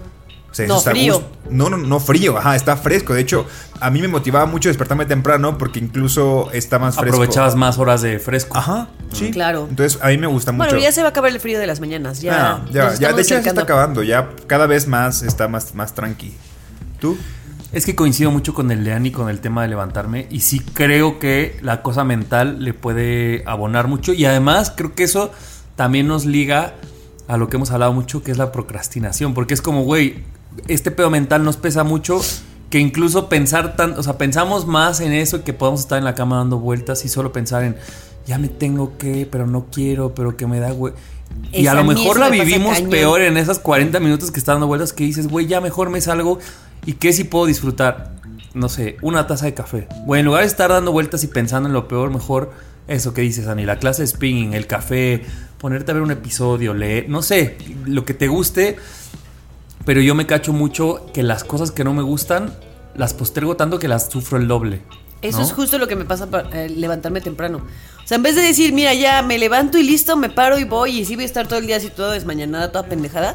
[0.55, 1.21] O sea, eso No, está frío.
[1.51, 2.39] No, no, no frío.
[2.39, 3.13] Ajá, está fresco.
[3.13, 3.45] De hecho,
[3.81, 7.17] a mí me motivaba mucho despertarme temprano porque incluso está más fresco.
[7.17, 8.57] Aprovechabas más horas de fresco.
[8.57, 9.33] Ajá, sí.
[9.33, 9.67] Claro.
[9.69, 10.69] Entonces, a mí me gusta mucho.
[10.69, 12.21] Bueno, ya se va a acabar el frío de las mañanas.
[12.21, 15.49] Ya, Ah, ya, ya, de hecho ya se está acabando, ya cada vez más está
[15.49, 16.35] más, más tranqui.
[17.01, 17.19] ¿Tú?
[17.73, 20.29] Es que coincido mucho con el Lean y con el tema de levantarme.
[20.31, 24.13] Y sí creo que la cosa mental le puede abonar mucho.
[24.13, 25.33] Y además creo que eso
[25.75, 26.75] también nos liga
[27.27, 29.35] a lo que hemos hablado mucho, que es la procrastinación.
[29.35, 30.23] Porque es como, güey,
[30.69, 32.21] este pedo mental nos pesa mucho.
[32.71, 36.17] Que incluso pensar tan, o sea, pensamos más en eso que podemos estar en la
[36.17, 37.77] cama dando vueltas y solo pensar en
[38.27, 40.95] ya me tengo que, pero no quiero, pero que me da güey.
[41.53, 44.93] Y a lo mejor la vivimos peor en esas 40 minutos que está dando vueltas
[44.93, 46.39] que dices, güey, ya mejor me salgo
[46.87, 48.15] y qué si puedo disfrutar,
[48.55, 49.89] no sé, una taza de café.
[50.07, 52.53] Güey, en lugar de estar dando vueltas y pensando en lo peor, mejor
[52.89, 55.23] eso que dices, Ani, la clase de spinning, el café,
[55.59, 58.77] ponerte a ver un episodio, leer, no sé, lo que te guste,
[59.85, 62.55] pero yo me cacho mucho que las cosas que no me gustan
[62.97, 64.83] las postergo tanto que las sufro el doble.
[65.23, 65.45] Eso ¿no?
[65.45, 67.59] es justo lo que me pasa para eh, levantarme temprano.
[68.05, 70.65] O sea, en vez de decir, mira, ya me levanto y listo, me paro y
[70.65, 73.35] voy y sí voy a estar todo el día así todo desmañanada, toda pendejada.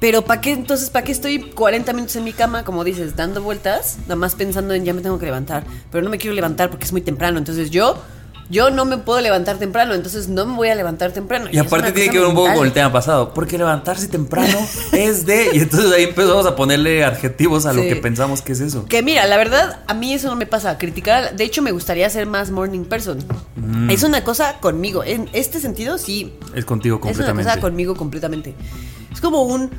[0.00, 3.42] Pero ¿para qué entonces, para qué estoy 40 minutos en mi cama, como dices, dando
[3.42, 6.70] vueltas, nada más pensando en ya me tengo que levantar, pero no me quiero levantar
[6.70, 8.00] porque es muy temprano, entonces yo
[8.50, 11.48] yo no me puedo levantar temprano, entonces no me voy a levantar temprano.
[11.52, 13.34] Y aparte tiene que ver un poco con el tema pasado.
[13.34, 14.58] Porque levantarse temprano
[14.92, 15.50] es de.
[15.54, 18.86] Y entonces ahí empezamos a ponerle adjetivos a lo que pensamos que es eso.
[18.86, 20.78] Que mira, la verdad, a mí eso no me pasa.
[20.78, 23.18] Criticar, de hecho, me gustaría ser más morning person.
[23.56, 23.90] Mm.
[23.90, 25.04] Es una cosa conmigo.
[25.04, 26.34] En este sentido, sí.
[26.54, 27.44] Es contigo Es una completamente.
[27.50, 28.54] cosa conmigo completamente.
[29.12, 29.70] Es como un.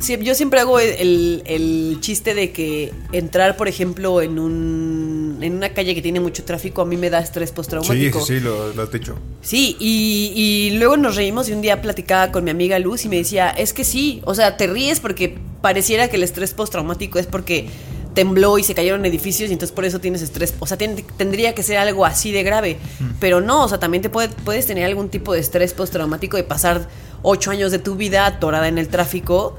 [0.00, 5.54] Sí, Yo siempre hago el, el chiste de que entrar, por ejemplo, en un en
[5.54, 8.20] una calle que tiene mucho tráfico a mí me da estrés Sí, postraumático.
[8.20, 9.16] sí, sí, lo, lo has dicho.
[9.40, 13.08] Sí, y, y luego nos reímos y un día platicaba con mi amiga Luz y
[13.08, 17.18] me decía, es que sí, o sea, te ríes porque pareciera que el estrés postraumático
[17.18, 17.68] es porque
[18.12, 20.52] tembló y se cayeron edificios y entonces por eso tienes estrés.
[20.58, 22.76] O sea, tendría que ser algo así de grave.
[23.20, 26.42] Pero no, o sea, también te puede- puedes tener algún tipo de estrés postraumático de
[26.42, 26.88] pasar
[27.22, 29.56] ocho años de tu vida atorada en el tráfico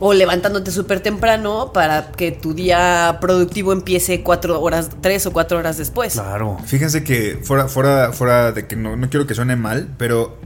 [0.00, 5.58] o levantándote súper temprano para que tu día productivo empiece cuatro horas, tres o cuatro
[5.58, 6.14] horas después.
[6.14, 6.58] Claro.
[6.64, 10.38] Fíjense que fuera, fuera, fuera de que no, no quiero que suene mal, pero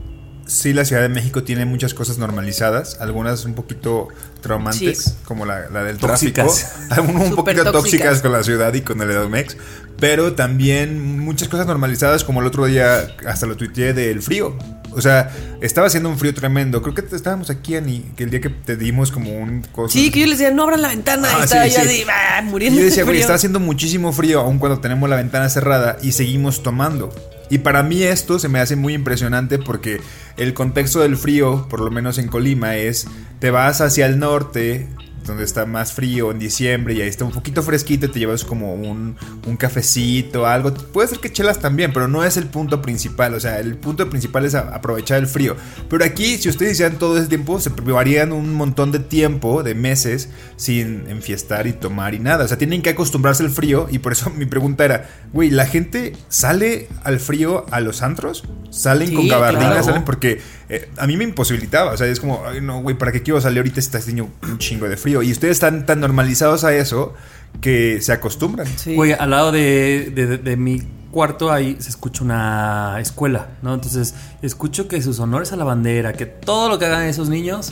[0.45, 4.09] sí la Ciudad de México tiene muchas cosas normalizadas, algunas un poquito
[4.41, 5.13] traumantes, Sí.
[5.23, 6.59] como la, la del Tóxicas.
[6.59, 7.81] tráfico, algunas un Súper poquito tóxicas.
[8.09, 9.57] tóxicas con la ciudad y con el Edomex,
[9.99, 14.57] pero también muchas cosas normalizadas, como el otro día hasta lo tuiteé del frío.
[14.91, 15.29] O sea,
[15.61, 16.81] estaba haciendo un frío tremendo.
[16.81, 19.91] Creo que estábamos aquí, Ani, que el día que te dimos como un coso.
[19.91, 21.27] Sí, que yo les decía, no abran la ventana.
[21.31, 21.87] Ah, y estaba sí, yo sí.
[21.87, 22.79] así, ah, Y muriendo.
[22.79, 26.13] yo decía, de güey, está haciendo muchísimo frío, aun cuando tenemos la ventana cerrada y
[26.13, 27.13] seguimos tomando.
[27.49, 30.01] Y para mí esto se me hace muy impresionante porque
[30.37, 33.05] el contexto del frío, por lo menos en Colima, es
[33.39, 34.87] te vas hacia el norte,
[35.25, 38.43] donde está más frío en diciembre y ahí está un poquito fresquito y te llevas
[38.43, 40.73] como un, un cafecito, algo.
[40.73, 43.33] Puede ser que chelas también, pero no es el punto principal.
[43.33, 45.55] O sea, el punto principal es aprovechar el frío.
[45.89, 49.75] Pero aquí, si ustedes hicieran todo ese tiempo, se privarían un montón de tiempo, de
[49.75, 52.45] meses, sin enfiestar y tomar y nada.
[52.45, 55.65] O sea, tienen que acostumbrarse al frío y por eso mi pregunta era, güey, ¿la
[55.65, 58.43] gente sale al frío a los antros?
[58.69, 59.67] ¿Salen Sí, con gabardinas?
[59.69, 59.83] claro.
[59.83, 60.03] ¿Salen?
[60.05, 61.91] Porque eh, a mí me imposibilitaba.
[61.93, 64.29] O sea, es como, ay, no, güey, ¿para qué quiero salir ahorita si está haciendo
[64.43, 65.21] un chingo de frío?
[65.21, 67.13] Y ustedes están tan normalizados a eso
[67.61, 68.67] que se acostumbran.
[68.77, 68.95] Sí.
[68.95, 73.73] Güey, al lado de, de- de- de mi cuarto ahí se escucha una escuela, ¿no?
[73.73, 77.71] Entonces, escucho que sus honores a la bandera, que todo lo que hagan esos niños,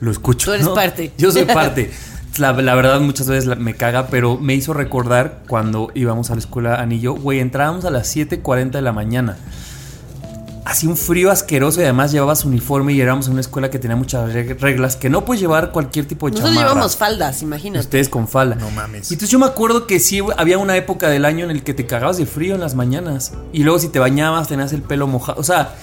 [0.00, 0.46] lo escucho.
[0.46, 0.74] Tú eres ¿no?
[0.74, 1.12] parte.
[1.18, 1.90] Yo soy parte.
[2.38, 6.34] La, la verdad, muchas veces la- me caga, pero me hizo recordar cuando íbamos a
[6.34, 9.36] la escuela Anillo, güey, entrábamos a las 7:40 de la mañana.
[10.66, 13.96] Hacía un frío asqueroso y además llevabas uniforme y éramos en una escuela que tenía
[13.96, 16.70] muchas reg- reglas que no puedes llevar cualquier tipo de Nosotros chamarra.
[16.72, 17.80] llevamos faldas, imagínate.
[17.84, 18.54] Ustedes con falda.
[18.56, 19.10] No mames.
[19.10, 21.74] Y entonces yo me acuerdo que sí había una época del año en el que
[21.74, 23.32] te cagabas de frío en las mañanas.
[23.52, 25.38] Y luego si te bañabas tenías el pelo mojado.
[25.38, 25.74] O sea,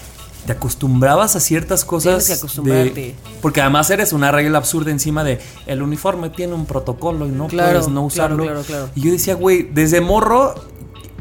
[0.48, 2.26] te acostumbrabas a ciertas cosas.
[2.26, 2.94] Tienes que acostumbrarte.
[3.02, 7.30] de- porque además eres una regla absurda encima de el uniforme tiene un protocolo y
[7.32, 8.44] no Claro, puedes no usarlo.
[8.46, 8.90] claro, claro.
[8.96, 10.56] Y yo decía, güey, desde morro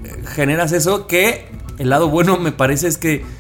[0.05, 1.47] eh, generas eso que
[1.77, 3.39] el lado bueno me parece es que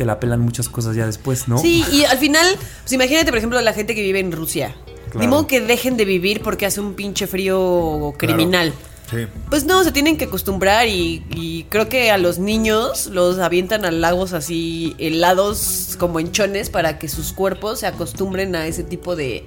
[0.00, 1.58] te la pelan muchas cosas ya después, ¿no?
[1.58, 4.74] Sí, y al final, pues imagínate, por ejemplo, la gente que vive en Rusia.
[5.10, 5.20] Claro.
[5.20, 8.72] Ni modo que dejen de vivir porque hace un pinche frío criminal.
[9.10, 9.26] Sí.
[9.50, 13.84] Pues no, se tienen que acostumbrar y, y creo que a los niños los avientan
[13.84, 19.16] a lagos así helados como enchones para que sus cuerpos se acostumbren a ese tipo
[19.16, 19.44] de,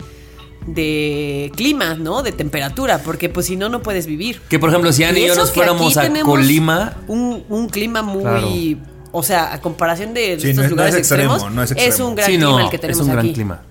[0.68, 2.22] de clima, ¿no?
[2.22, 4.40] De temperatura, porque pues si no, no puedes vivir.
[4.50, 8.04] Que por ejemplo, si Ana y yo eso nos fuéramos a Colima, Un, un clima
[8.04, 8.22] muy...
[8.22, 8.93] Claro.
[9.14, 11.64] O sea, a comparación de Sí, estos no es- no lugares es extremo, extremos, no
[11.64, 13.34] es un gran sí, clima no, el que tenemos es un gran aquí.
[13.34, 13.62] clima.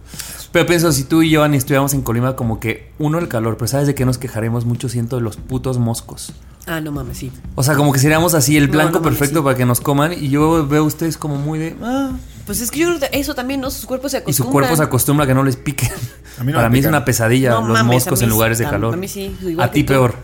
[0.53, 3.57] Pero pienso, si tú y yo, Ani, estuviéramos en Colima, como que uno el calor,
[3.57, 4.89] pero ¿sabes de qué nos quejaremos mucho?
[4.89, 6.33] Siento de los putos moscos.
[6.67, 7.33] Ah, no mames, sí.
[7.55, 9.45] O sea, como que seríamos así el blanco no perfecto sí.
[9.45, 10.13] para que nos coman.
[10.13, 11.77] Y yo veo a ustedes como muy de.
[11.83, 12.11] Ah,
[12.47, 13.71] Pues es que yo creo que eso también, ¿no?
[13.71, 14.47] Sus cuerpos se y acostumbran.
[14.47, 15.91] su cuerpo se acostumbra a que no les piquen.
[16.39, 18.59] A mí no para me mí es una pesadilla No los mames, moscos en lugares
[18.59, 18.95] de calor.
[18.95, 20.15] a mí sí, igual a ti peor.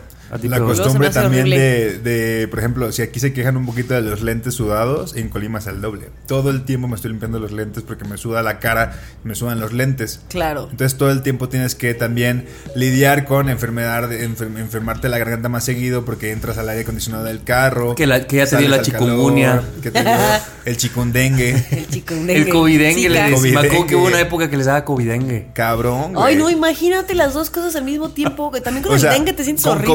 [0.43, 4.21] La costumbre también de, de, por ejemplo, si aquí se quejan un poquito de los
[4.21, 6.09] lentes sudados, en Colima es el doble.
[6.27, 9.59] Todo el tiempo me estoy limpiando los lentes porque me suda la cara, me sudan
[9.59, 10.21] los lentes.
[10.29, 10.67] Claro.
[10.71, 15.63] Entonces todo el tiempo tienes que también lidiar con enfermedad, enfer- enfermarte la garganta más
[15.65, 17.95] seguido porque entras al aire acondicionado del carro.
[17.95, 19.47] Que la- que ya te dio la al chikungunya.
[19.57, 20.11] calor, que te dio
[20.65, 21.65] el chikundengue.
[21.71, 23.41] El chico El covidengue, le Chicas.
[23.41, 23.59] decía.
[23.61, 25.47] Me acuerdo que hubo una época que les daba covidengue.
[25.53, 26.13] Cabrón.
[26.17, 28.51] Ay, no, imagínate las dos cosas al mismo tiempo.
[28.51, 29.93] Que también con O el dengue te sientes con horrible,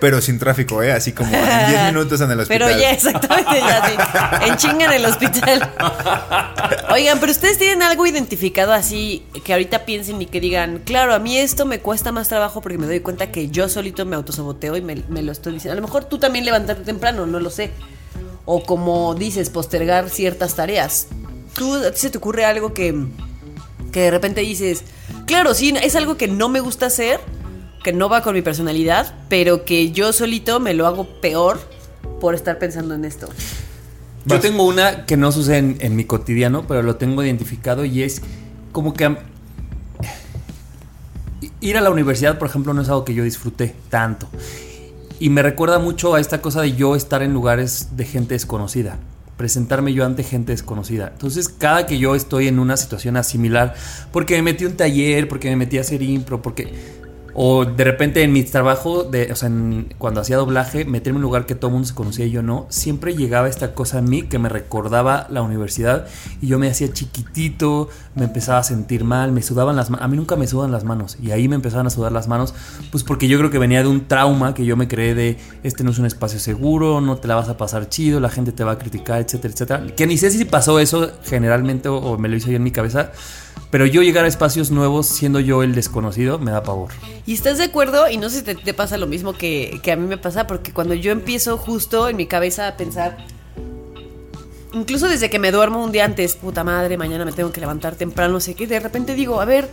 [0.00, 0.92] pero sin tráfico, ¿eh?
[0.92, 2.68] Así como en 10 minutos en el hospital.
[2.68, 4.48] Pero ya, exactamente, ya sí.
[4.48, 5.72] En chinga en el hospital.
[6.90, 11.18] Oigan, pero ustedes tienen algo identificado así que ahorita piensen y que digan, claro, a
[11.18, 14.76] mí esto me cuesta más trabajo porque me doy cuenta que yo solito me autosaboteo
[14.76, 15.72] y me, me lo estoy diciendo.
[15.72, 17.70] A lo mejor tú también levantarte temprano, no lo sé.
[18.44, 21.08] O como dices, postergar ciertas tareas.
[21.54, 22.94] ¿Tú se te ocurre algo que,
[23.92, 24.84] que de repente dices,
[25.26, 27.20] claro, sí, es algo que no me gusta hacer,
[27.86, 31.60] que no va con mi personalidad, pero que yo solito me lo hago peor
[32.20, 33.28] por estar pensando en esto.
[34.24, 38.02] Yo tengo una que no sucede en, en mi cotidiano, pero lo tengo identificado y
[38.02, 38.22] es
[38.72, 39.16] como que
[41.60, 44.28] ir a la universidad, por ejemplo, no es algo que yo disfruté tanto.
[45.20, 48.98] Y me recuerda mucho a esta cosa de yo estar en lugares de gente desconocida.
[49.36, 51.10] Presentarme yo ante gente desconocida.
[51.12, 53.74] Entonces, cada que yo estoy en una situación similar,
[54.10, 56.95] porque me metí a un taller, porque me metí a hacer impro, porque.
[57.38, 61.16] O de repente en mi trabajo, de, o sea, en- cuando hacía doblaje, meterme en
[61.16, 63.98] un lugar que todo el mundo se conocía y yo no, siempre llegaba esta cosa
[63.98, 66.06] a mí que me recordaba la universidad
[66.40, 70.04] y yo me hacía chiquitito, me empezaba a sentir mal, me sudaban las manos.
[70.04, 72.54] A mí nunca me sudan las manos y ahí me empezaban a sudar las manos,
[72.90, 75.84] pues porque yo creo que venía de un trauma que yo me creé de este
[75.84, 78.64] no es un espacio seguro, no te la vas a pasar chido, la gente te
[78.64, 79.86] va a criticar, etcétera, etcétera.
[79.94, 82.70] Que ni sé si pasó eso generalmente o, o me lo hice yo en mi
[82.70, 83.12] cabeza.
[83.70, 86.92] Pero yo llegar a espacios nuevos siendo yo el desconocido me da pavor.
[87.26, 88.08] ¿Y estás de acuerdo?
[88.08, 90.46] Y no sé si te, te pasa lo mismo que, que a mí me pasa,
[90.46, 93.16] porque cuando yo empiezo justo en mi cabeza a pensar,
[94.72, 97.96] incluso desde que me duermo un día antes, puta madre, mañana me tengo que levantar
[97.96, 99.68] temprano, no sé qué, de repente digo, a ver,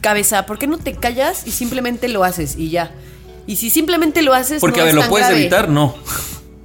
[0.00, 2.92] cabeza, ¿por qué no te callas y simplemente lo haces y ya?
[3.46, 5.40] Y si simplemente lo haces, Porque, no a ver, lo puedes grave.
[5.42, 5.94] evitar, no.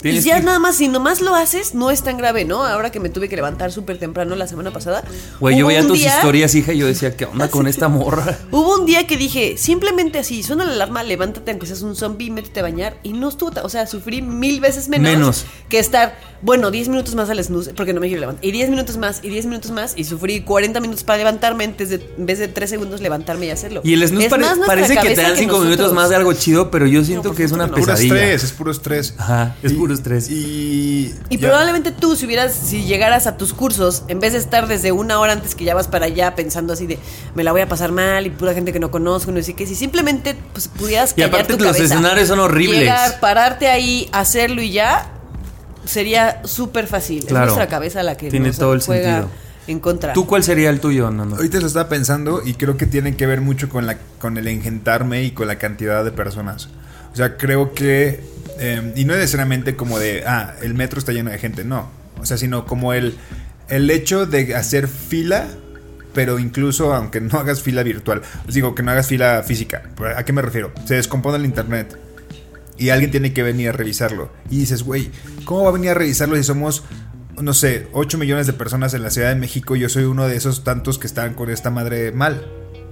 [0.03, 2.65] Y ya que- nada más, si nomás lo haces, no es tan grave, ¿no?
[2.65, 5.03] Ahora que me tuve que levantar súper temprano la semana pasada.
[5.39, 8.37] Güey, yo veía tus día- historias, hija, y yo decía, ¿qué onda con esta morra?
[8.51, 12.31] Hubo un día que dije, simplemente así, suena la alarma, levántate aunque seas un zombie,
[12.31, 12.97] métete a bañar.
[13.03, 15.45] Y no estuvo, o sea, sufrí mil veces menos, Menos.
[15.67, 18.45] que estar, bueno, 10 minutos más al snooze, porque no me quiero levantar.
[18.45, 21.89] Y 10 minutos más, y 10 minutos más, y sufrí 40 minutos para levantarme antes
[21.89, 23.81] de, en vez de 3 segundos levantarme y hacerlo.
[23.83, 26.85] Y el snooze pare- parece que te dan 5 minutos más de algo chido, pero
[26.87, 28.15] yo siento que es una Puro pesadilla.
[28.15, 29.13] estrés, es puro estrés.
[29.17, 30.29] Ajá, es Y- puro estrés.
[30.29, 31.47] Y, Y ya.
[31.47, 35.19] probablemente tú, si hubieras, si llegaras a tus cursos, en vez de estar desde una
[35.19, 36.99] hora antes que ya vas para allá pensando así de
[37.35, 39.65] me la voy a pasar mal y pura gente que no conozco, no sé qué,
[39.65, 42.79] si simplemente pues, pudieras Y aparte tu los cabeza, escenarios son horribles.
[42.81, 45.09] Llegar, pararte ahí, hacerlo y ya,
[45.85, 47.25] sería súper fácil.
[47.25, 47.45] Claro.
[47.45, 49.29] Es nuestra cabeza la que Tiene nos todo el juega sentido.
[49.67, 50.13] en contra.
[50.13, 51.37] ¿Tú cuál sería el tuyo, Nando?
[51.37, 54.47] Ahorita lo estaba pensando y creo que tiene que ver mucho con, la, con el
[54.47, 56.69] engentarme y con la cantidad de personas.
[57.11, 58.23] O sea, creo que...
[58.59, 61.89] eh, y no necesariamente como de, ah, el metro está lleno de gente, no.
[62.19, 63.15] O sea, sino como el,
[63.69, 65.47] el hecho de hacer fila,
[66.13, 68.21] pero incluso aunque no hagas fila virtual.
[68.47, 69.83] Os digo, que no hagas fila física.
[70.15, 70.73] ¿A qué me refiero?
[70.85, 71.97] Se descompone el internet.
[72.77, 74.31] Y alguien tiene que venir a revisarlo.
[74.49, 75.11] Y dices, güey,
[75.45, 76.83] ¿cómo va a venir a revisarlo si somos,
[77.41, 79.75] no sé, 8 millones de personas en la Ciudad de México?
[79.75, 82.45] Yo soy uno de esos tantos que están con esta madre mal.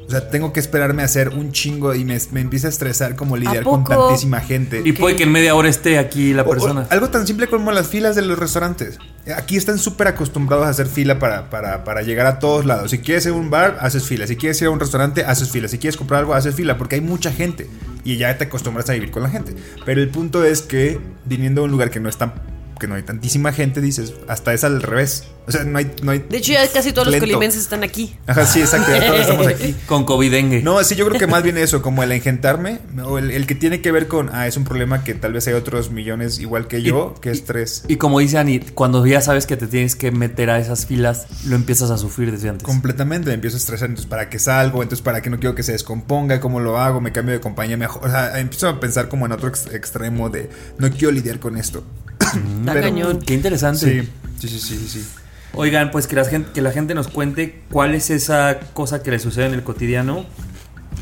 [0.08, 3.18] O sea, tengo que esperarme a hacer un chingo y me, me empieza a estresar
[3.18, 4.82] como lidiar con tantísima gente.
[4.86, 6.88] Y puede que en media hora esté aquí la O- o persona.
[6.90, 9.00] algo tan simple como las filas de los restaurantes.
[9.36, 12.92] Aquí están súper acostumbrados a hacer fila para, para, para llegar a todos lados.
[12.92, 14.26] Si quieres ir a un bar, haces fila.
[14.28, 15.68] Si quieres ir a un restaurante, haces fila.
[15.68, 16.78] Si quieres comprar algo, haces fila.
[16.78, 17.68] Porque hay mucha gente.
[18.06, 19.54] Y ya te acostumbras a vivir con la gente.
[19.86, 22.32] Pero el punto es que viniendo a un lugar que no es tan
[22.80, 25.26] que no hay tantísima gente, dices, hasta es al revés.
[25.48, 25.92] O sea, no hay.
[26.04, 28.16] No hay De hecho, ya casi todos los colimenses están aquí.
[28.28, 29.74] Ajá, sí, exacto, ya todos estamos aquí.
[29.86, 30.62] Con COVID-dengue.
[30.62, 33.56] No, sí, yo creo que más bien eso, como el engentarme, o el, el que
[33.56, 36.68] tiene que ver con, ah, es un problema que tal vez hay otros millones igual
[36.68, 37.84] que yo, que es tres.
[37.88, 41.28] Y como dice Ani, cuando ya sabes que te tienes que meter a esas filas,
[41.46, 42.66] lo empiezas a sufrir desde antes.
[42.66, 45.64] Completamente, me empiezo a estresar, entonces para qué salgo, entonces para qué no quiero que
[45.64, 49.08] se descomponga, cómo lo hago, me cambio de compañía mejor, o sea, empiezo a pensar
[49.08, 51.84] como en otro ex- extremo de no quiero lidiar con esto.
[52.20, 53.20] Está Pero- cañón.
[53.20, 54.04] Qué interesante.
[54.40, 55.08] Sí, sí, sí, sí, sí.
[55.54, 59.12] Oigan, pues que la, gente, que la gente nos cuente cuál es esa cosa que
[59.12, 60.26] le sucede en el cotidiano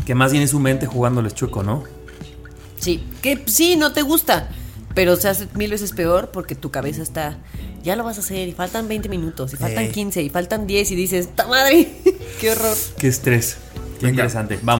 [0.06, 1.84] que más bien es su mente jugándoles chueco, ¿no?
[2.80, 4.50] Sí, que sí, no te gusta,
[4.94, 7.40] pero se hace mil veces peor porque tu cabeza está,
[7.84, 9.92] ya lo vas a hacer y faltan 20 minutos y faltan Ey.
[9.92, 11.92] 15 y faltan 10 y dices, ¡ta madre!
[12.40, 12.78] ¡Qué horror!
[13.00, 13.58] Qué estrés.
[14.00, 14.10] Qué Venga.
[14.10, 14.60] interesante.
[14.62, 14.80] Vamos.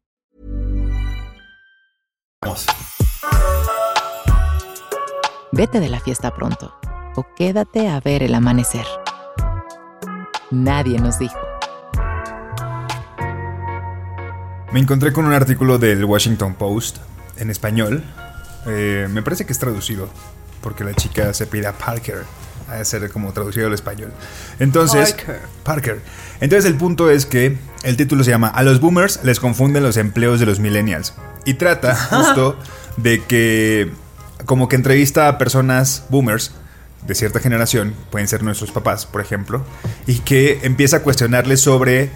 [2.43, 2.65] Vamos.
[5.51, 6.73] Vete de la fiesta pronto
[7.15, 8.85] o quédate a ver el amanecer.
[10.49, 11.37] Nadie nos dijo.
[14.71, 16.97] Me encontré con un artículo del Washington Post
[17.37, 18.03] en español.
[18.65, 20.09] Eh, me parece que es traducido,
[20.61, 21.73] porque la chica se pide a
[22.71, 24.11] A ser como traducido al español.
[24.59, 25.39] Entonces, Parker.
[25.63, 26.01] Parker.
[26.39, 29.97] Entonces el punto es que el título se llama A los boomers les confunden los
[29.97, 31.13] empleos de los millennials.
[31.45, 32.57] Y trata justo
[32.97, 33.91] de que
[34.45, 36.51] como que entrevista a personas boomers
[37.05, 39.63] de cierta generación, pueden ser nuestros papás, por ejemplo,
[40.05, 42.11] y que empieza a cuestionarles sobre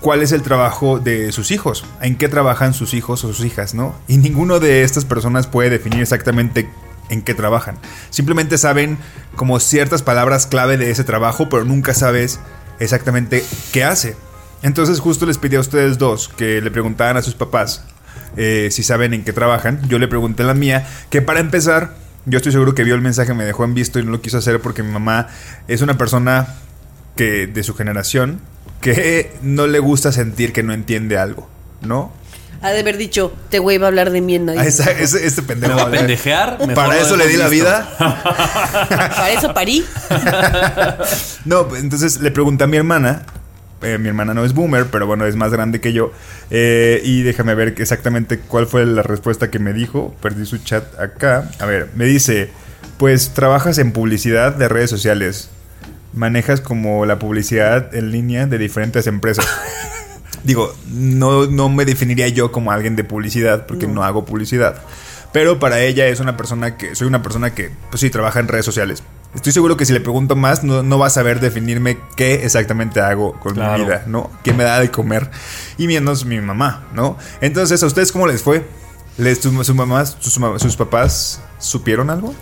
[0.00, 3.74] cuál es el trabajo de sus hijos, en qué trabajan sus hijos o sus hijas,
[3.74, 3.94] ¿no?
[4.08, 6.68] Y ninguno de estas personas puede definir exactamente
[7.08, 7.78] en qué trabajan.
[8.10, 8.98] Simplemente saben
[9.34, 12.40] como ciertas palabras clave de ese trabajo, pero nunca sabes
[12.78, 14.16] exactamente qué hace.
[14.62, 17.84] Entonces justo les pedí a ustedes dos que le preguntaran a sus papás
[18.36, 19.86] eh, si saben en qué trabajan.
[19.88, 23.00] Yo le pregunté a la mía, que para empezar, yo estoy seguro que vio el
[23.00, 25.28] mensaje, me dejó en visto y no lo quiso hacer porque mi mamá
[25.68, 26.54] es una persona
[27.14, 28.40] que de su generación
[28.80, 31.48] que no le gusta sentir que no entiende algo,
[31.80, 32.12] ¿no?
[32.62, 34.68] Ha de haber dicho, te güey va a hablar de mí en A nadie.
[34.68, 35.74] esa- ese, este pendejo.
[35.74, 36.58] ¿Me va a pendejear?
[36.60, 37.88] Mejor Para eso le di la vida.
[37.98, 39.84] Para eso parí.
[41.44, 43.22] No, pues, entonces le pregunté a mi hermana.
[43.82, 46.12] eh, mi hermana no es boomer, pero bueno, es más grande que yo.
[46.50, 50.14] eh, y déjame ver exactamente cuál fue la respuesta que me dijo.
[50.20, 51.48] Perdí su chat acá.
[51.60, 52.50] A ver, me dice:
[52.98, 55.50] Pues trabajas en publicidad de redes sociales.
[56.14, 59.46] Manejas como la publicidad en línea de diferentes empresas.
[60.46, 64.04] Digo, no, no me definiría yo como alguien de publicidad, porque no.
[64.04, 64.76] hago publicidad.
[65.32, 66.94] Pero para ella es una persona que.
[66.94, 69.02] Soy una persona que, pues sí, trabaja en redes sociales.
[69.34, 73.00] Estoy seguro que si le pregunto más, no, no va a saber definirme qué exactamente
[73.00, 73.76] hago con Claro.
[73.78, 74.30] mi vida, ¿no?
[74.44, 75.30] ¿Qué me da de comer?
[75.76, 77.18] Y menos mi mamá, ¿no?
[77.40, 78.64] Entonces, ¿a ustedes cómo les fue?
[79.18, 82.34] ¿Les, sus, mamás, sus, sus papás supieron algo?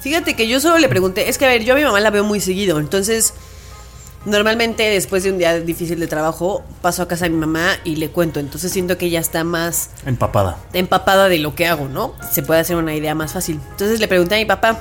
[0.00, 2.10] Fíjate que yo solo le pregunté, es que a ver, yo a mi mamá la
[2.10, 3.34] veo muy seguido, entonces
[4.24, 7.96] normalmente después de un día difícil de trabajo paso a casa de mi mamá y
[7.96, 10.58] le cuento, entonces siento que ella está más Empapada.
[10.72, 12.14] empapada de lo que hago, ¿no?
[12.32, 13.60] Se puede hacer una idea más fácil.
[13.70, 14.80] Entonces le pregunté a mi papá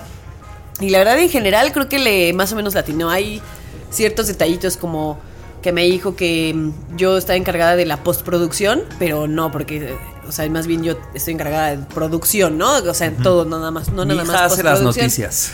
[0.79, 3.09] y la verdad en general creo que le más o menos latinó.
[3.09, 3.41] Hay
[3.89, 5.19] ciertos detallitos como
[5.61, 9.95] que me dijo que mm, yo estaba encargada de la postproducción, pero no, porque,
[10.27, 12.77] o sea, más bien yo estoy encargada de producción, ¿no?
[12.77, 15.53] O sea, en todo, nada más, no Mi nada hija más hace las noticias.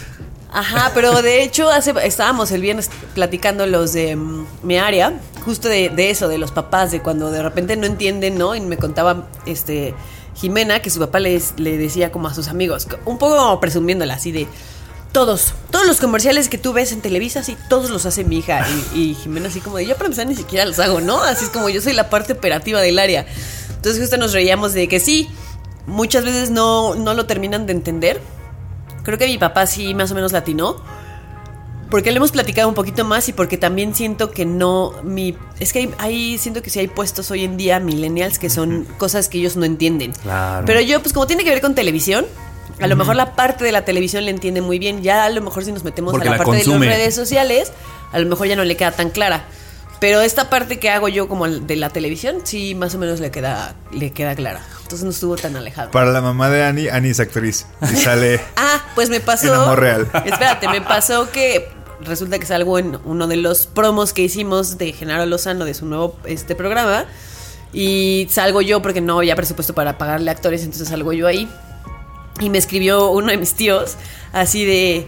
[0.52, 5.68] Ajá, pero de hecho hace, estábamos el viernes platicando los de mm, mi área, justo
[5.68, 8.56] de, eso, de los papás, de cuando de repente no entienden, ¿no?
[8.56, 9.94] Y me contaba este
[10.36, 14.48] Jimena que su papá le decía como a sus amigos, un poco presumiéndola, así de
[15.12, 18.66] todos, todos los comerciales que tú ves en Televisa, sí, todos los hace mi hija.
[18.94, 21.24] Y, Jimena así como de, yo para empezar ni siquiera los hago, ¿no?
[21.24, 23.26] Así es como yo soy la parte operativa del área.
[23.76, 25.30] Entonces justo nos reíamos de que sí,
[25.88, 28.22] muchas veces no, no lo terminan de entender.
[29.10, 30.78] Creo que mi papá sí más o menos latinó.
[31.90, 35.74] Porque le hemos platicado un poquito más y porque también siento que no mi es
[35.74, 39.28] que hay, hay- siento que sí hay puestos hoy en día millennials que son cosas
[39.28, 40.12] que ellos no entienden.
[40.22, 40.66] Claro.
[40.68, 42.28] Pero yo pues como tiene que ver con televisión,
[42.80, 45.02] a lo mejor la parte de la televisión le entiende muy bien.
[45.02, 46.86] Ya a lo mejor si nos metemos Porque a la, la parte consume.
[46.86, 47.72] de las redes sociales,
[48.12, 49.46] a lo mejor ya no le queda tan clara.
[50.00, 53.32] Pero esta parte que hago yo como de la televisión, sí, más o menos le
[53.32, 54.62] queda, le queda clara.
[54.82, 55.92] Entonces no estuvo tan alejado.
[55.92, 57.66] Para la mamá de Annie, Annie es actriz.
[57.82, 58.40] Y sale.
[58.56, 59.48] Ah, pues me pasó.
[59.48, 60.10] En amor real.
[60.26, 61.68] Espérate, me pasó que
[62.02, 65.86] resulta que salgo en uno de los promos que hicimos de Genaro Lozano de su
[65.86, 67.06] nuevo este programa.
[67.74, 71.48] Y salgo yo porque no había presupuesto para pagarle actores, entonces salgo yo ahí.
[72.40, 73.98] Y me escribió uno de mis tíos
[74.32, 75.08] así de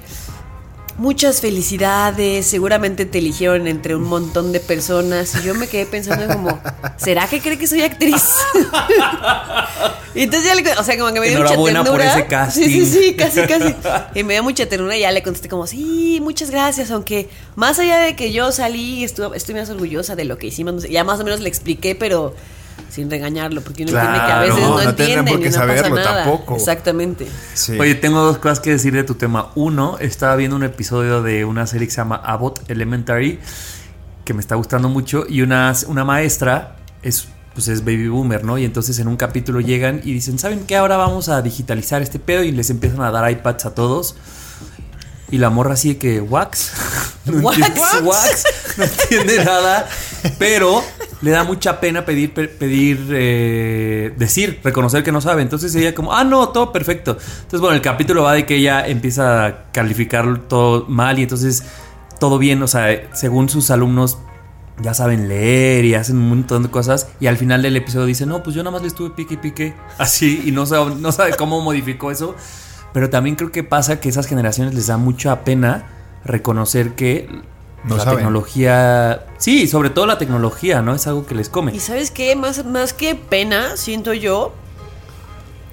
[0.98, 5.36] muchas felicidades, seguramente te eligieron entre un montón de personas.
[5.36, 6.60] Y yo me quedé pensando como,
[6.98, 8.24] ¿será que cree que soy actriz?
[10.16, 11.84] y entonces ya le, o sea, como que me dio mucha ternura.
[11.84, 12.62] por ese casting.
[12.72, 13.76] Sí, sí, sí, casi, casi.
[14.16, 17.80] Y me dio mucha ternura y ya le contesté como, sí, muchas gracias, aunque más
[17.80, 20.88] allá de que yo salí, estuve, estoy más orgullosa de lo que hicimos.
[20.90, 22.36] Ya más o menos le expliqué, pero
[22.92, 25.56] sin regañarlo, porque uno entiende que a veces no, no entienden por qué y no
[25.56, 26.24] saberlo pasa nada.
[26.26, 26.56] tampoco.
[26.56, 27.28] Exactamente.
[27.54, 27.80] Sí.
[27.80, 29.52] Oye, tengo dos cosas que decir de tu tema.
[29.56, 33.40] Uno, estaba viendo un episodio de una serie que se llama Abbott Elementary,
[34.26, 38.58] que me está gustando mucho, y una, una maestra es, pues es baby boomer, ¿no?
[38.58, 40.76] Y entonces en un capítulo llegan y dicen, ¿saben qué?
[40.76, 44.16] Ahora vamos a digitalizar este pedo y les empiezan a dar iPads a todos.
[45.32, 46.72] Y la morra así de que, wax.
[47.24, 47.58] No Wax.
[47.60, 48.44] entiende, wax.
[48.78, 49.88] No entiende nada.
[50.40, 50.84] Pero
[51.22, 55.42] le da mucha pena pedir, pe- pedir, eh, decir, reconocer que no sabe.
[55.42, 57.12] Entonces ella como, ah, no, todo perfecto.
[57.12, 61.64] Entonces, bueno, el capítulo va de que ella empieza a calificar todo mal y entonces
[62.20, 64.18] todo bien, o sea, según sus alumnos
[64.82, 68.26] ya saben leer y hacen un montón de cosas y al final del episodio dice,
[68.26, 71.12] no, pues yo nada más le estuve pique y pique así y no sabe, no
[71.12, 72.36] sabe cómo modificó eso.
[72.94, 75.88] Pero también creo que pasa que esas generaciones les da mucha pena
[76.26, 77.30] reconocer que
[77.84, 78.20] No la saben.
[78.20, 80.94] tecnología, sí, sobre todo la tecnología, ¿no?
[80.96, 81.74] Es algo que les come.
[81.76, 84.54] Y sabes qué, más, más que pena, siento yo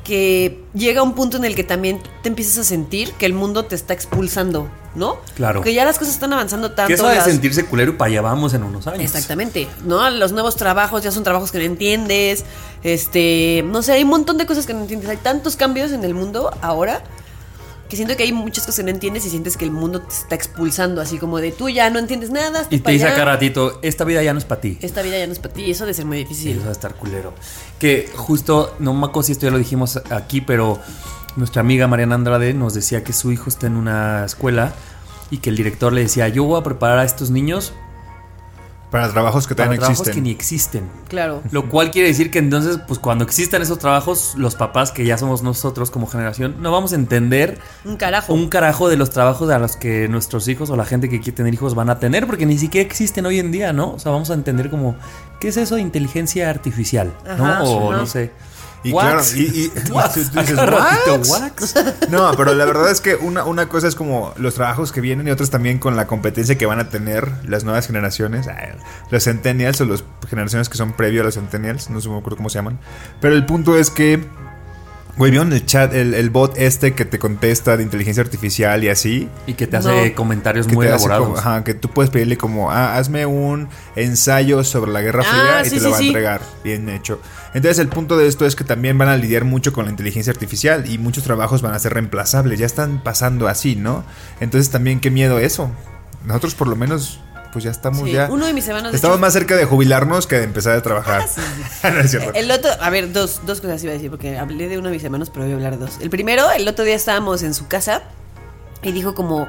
[0.05, 3.67] que llega un punto en el que también te empiezas a sentir que el mundo
[3.67, 5.19] te está expulsando, ¿no?
[5.37, 5.61] Claro.
[5.61, 6.89] Que ya las cosas están avanzando tanto.
[6.89, 9.03] Que eso de las- sentirse culero y para allá vamos en unos años.
[9.03, 10.09] Exactamente, ¿no?
[10.09, 12.47] Los nuevos trabajos ya son trabajos que no entiendes.
[12.83, 15.11] Este, no sé, hay un montón de cosas que no entiendes.
[15.11, 17.03] Hay tantos cambios en el mundo ahora
[17.89, 20.15] que siento que hay muchas cosas que no entiendes y sientes que el mundo te
[20.15, 22.67] está expulsando, así como de tú ya no entiendes nada.
[22.71, 23.15] Y te dice allá.
[23.15, 24.79] a cada ratito, esta vida ya no es para ti.
[24.83, 26.53] Esta vida ya no es para ti y eso debe ser muy difícil.
[26.53, 27.33] eso va a estar culero.
[27.79, 30.79] Que justo, no me acuerdo si esto ya lo dijimos aquí, pero
[31.37, 34.75] nuestra amiga Mariana Andrade nos decía que su hijo está en una escuela
[35.31, 37.73] y que el director le decía, yo voy a preparar a estos niños
[38.91, 40.15] Para trabajos que para todavía no trabajos existen.
[40.15, 40.89] que ni existen.
[41.09, 41.43] Claro.
[41.51, 45.19] Lo cual quiere decir que entonces, pues cuando existan esos trabajos, los papás que ya
[45.19, 48.33] somos nosotros como generación, no vamos a entender Un carajo.
[48.33, 51.37] un carajo de los trabajos a los que nuestros hijos o la gente que quiere
[51.37, 53.93] tener hijos van a tener, porque ni siquiera existen hoy en día, ¿no?
[53.93, 54.97] O sea, vamos a entender como,
[55.41, 57.13] ¿qué es eso de inteligencia artificial?
[57.37, 57.65] ¿No?
[57.65, 58.31] O no sé.
[58.85, 59.33] Y Wax.
[59.33, 59.43] claro, y,
[59.87, 60.17] y- Wax.
[60.17, 61.29] y tú dices, "Wax".
[61.29, 61.75] wax.
[62.11, 65.27] No, pero la verdad es que una, una cosa es como los trabajos que vienen
[65.27, 68.69] y otras también con la competencia que van a tener las nuevas generaciones, ay,
[69.11, 72.37] los centennials o las generaciones que son previo a los centennials, no sé me acuerdo
[72.37, 72.79] cómo se llaman.
[73.21, 74.25] Pero el punto es que,
[75.19, 78.89] güey, ¿vieron el chat, el, el bot este que te contesta de inteligencia artificial y
[78.89, 79.29] así?
[79.47, 80.15] Y que te hace No.
[80.15, 81.27] comentarios Que muy elaborados.
[81.27, 85.31] como- ajá, que tú puedes pedirle como, ah, hazme un ensayo sobre la Guerra Ah,
[85.31, 86.41] Fría y sí, te lo sí, va a entregar.
[86.65, 87.21] Bien hecho.
[87.53, 90.33] Entonces el punto de esto es que también van a lidiar mucho con la inteligencia
[90.33, 92.59] artificial y muchos trabajos van a ser reemplazables.
[92.59, 94.05] Ya están pasando así, ¿no?
[94.41, 95.71] Entonces también qué miedo eso.
[96.27, 97.21] Nosotros por lo menos,
[97.53, 98.29] pues ya estamos Sí, ya...
[98.31, 98.95] Uno de mis hermanos.
[98.95, 101.25] Estamos hecho, más cerca de jubilarnos que de empezar a trabajar.
[101.83, 102.33] no es cierto.
[102.35, 104.95] El otro, a ver, dos, dos cosas iba a decir, porque hablé de uno de
[104.95, 105.99] mis hermanos, pero voy a hablar de dos.
[106.01, 108.03] El primero, el otro día estábamos en su casa
[108.83, 109.49] y dijo como,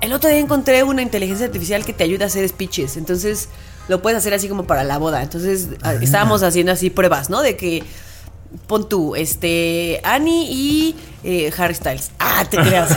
[0.00, 3.48] el otro día encontré una inteligencia artificial que te ayuda a hacer speeches, entonces
[3.88, 5.22] lo puedes hacer así como para la boda.
[5.22, 7.42] Entonces a- estábamos haciendo así pruebas, ¿no?
[7.42, 7.82] De que
[8.66, 10.94] pon tú, este, Annie y
[11.24, 12.10] eh, Harry Styles.
[12.18, 12.90] Ah, te creas.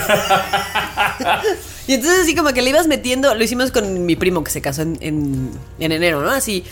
[1.88, 4.62] y entonces así como que le ibas metiendo, lo hicimos con mi primo que se
[4.62, 6.30] casó en, en, en enero, ¿no?
[6.32, 6.64] Así,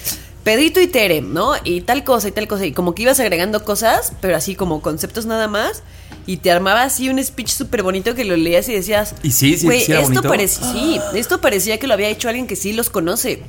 [0.43, 1.53] Pedrito y Tere, ¿no?
[1.63, 2.65] Y tal cosa y tal cosa.
[2.65, 5.84] Y como que ibas agregando cosas, pero así como conceptos nada más.
[6.25, 9.13] Y te armaba así un speech súper bonito que lo leías y decías...
[9.23, 10.29] Y sí, sí, "Güey, sí era esto bonito".
[10.29, 13.41] parecía, sí, esto parecía que lo había hecho alguien que sí los conoce.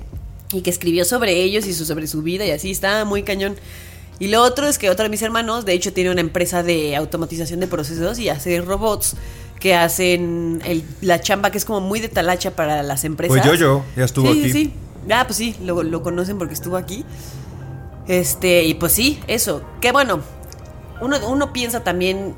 [0.53, 2.71] Y que escribió sobre ellos y su- sobre su vida y así.
[2.71, 3.57] Estaba muy cañón.
[4.19, 6.95] Y lo otro es que otro de mis hermanos, de hecho, tiene una empresa de
[6.97, 9.17] automatización de procesos y hace robots
[9.61, 13.37] que hacen el- la chamba que es como muy de talacha para las empresas.
[13.37, 14.53] Pues yo-yo, ya estuvo Sí, aquí.
[14.53, 14.75] Sí, sí.
[15.11, 17.05] Ah, pues sí, lo, lo conocen porque estuvo aquí.
[18.07, 19.63] Este, y pues sí, eso.
[19.81, 20.21] Qué bueno.
[21.01, 22.35] Uno, uno piensa también,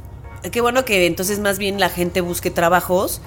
[0.50, 3.20] qué bueno que entonces más bien la gente busque trabajos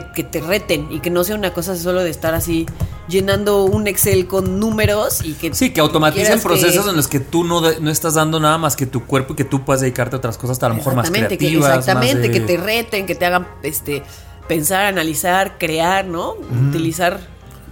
[0.00, 2.66] que, que te reten y que no sea una cosa solo de estar así
[3.08, 5.54] llenando un Excel con números y que...
[5.54, 8.58] Sí, que automaticen que- procesos en los que tú no, de- no estás dando nada
[8.58, 10.94] más que tu cuerpo y que tú puedas dedicarte a otras cosas, a lo mejor
[10.96, 11.78] más Exactamente, que, creativas.
[11.78, 14.02] exactamente, más de- que te reten, que te hagan este
[14.48, 16.32] pensar, analizar, crear, ¿no?
[16.68, 17.20] Utilizar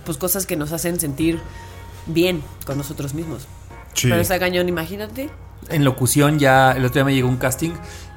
[0.07, 1.41] pues cosas que nos hacen sentir
[2.07, 3.43] bien con nosotros mismos.
[3.95, 4.09] Sí.
[4.09, 5.29] Pero está cañón, imagínate.
[5.68, 7.70] En locución ya el otro día me llegó un casting.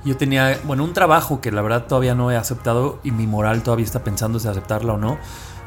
[0.05, 3.63] Yo tenía, bueno, un trabajo que la verdad todavía no he aceptado y mi moral
[3.63, 5.17] todavía está pensando si aceptarla o no.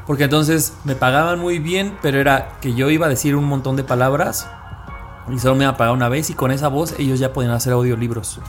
[0.07, 3.75] Porque entonces me pagaban muy bien, pero era que yo iba a decir un montón
[3.75, 4.47] de palabras
[5.29, 7.51] y solo me iba a pagar una vez y con esa voz ellos ya podían
[7.51, 8.39] hacer audiolibros.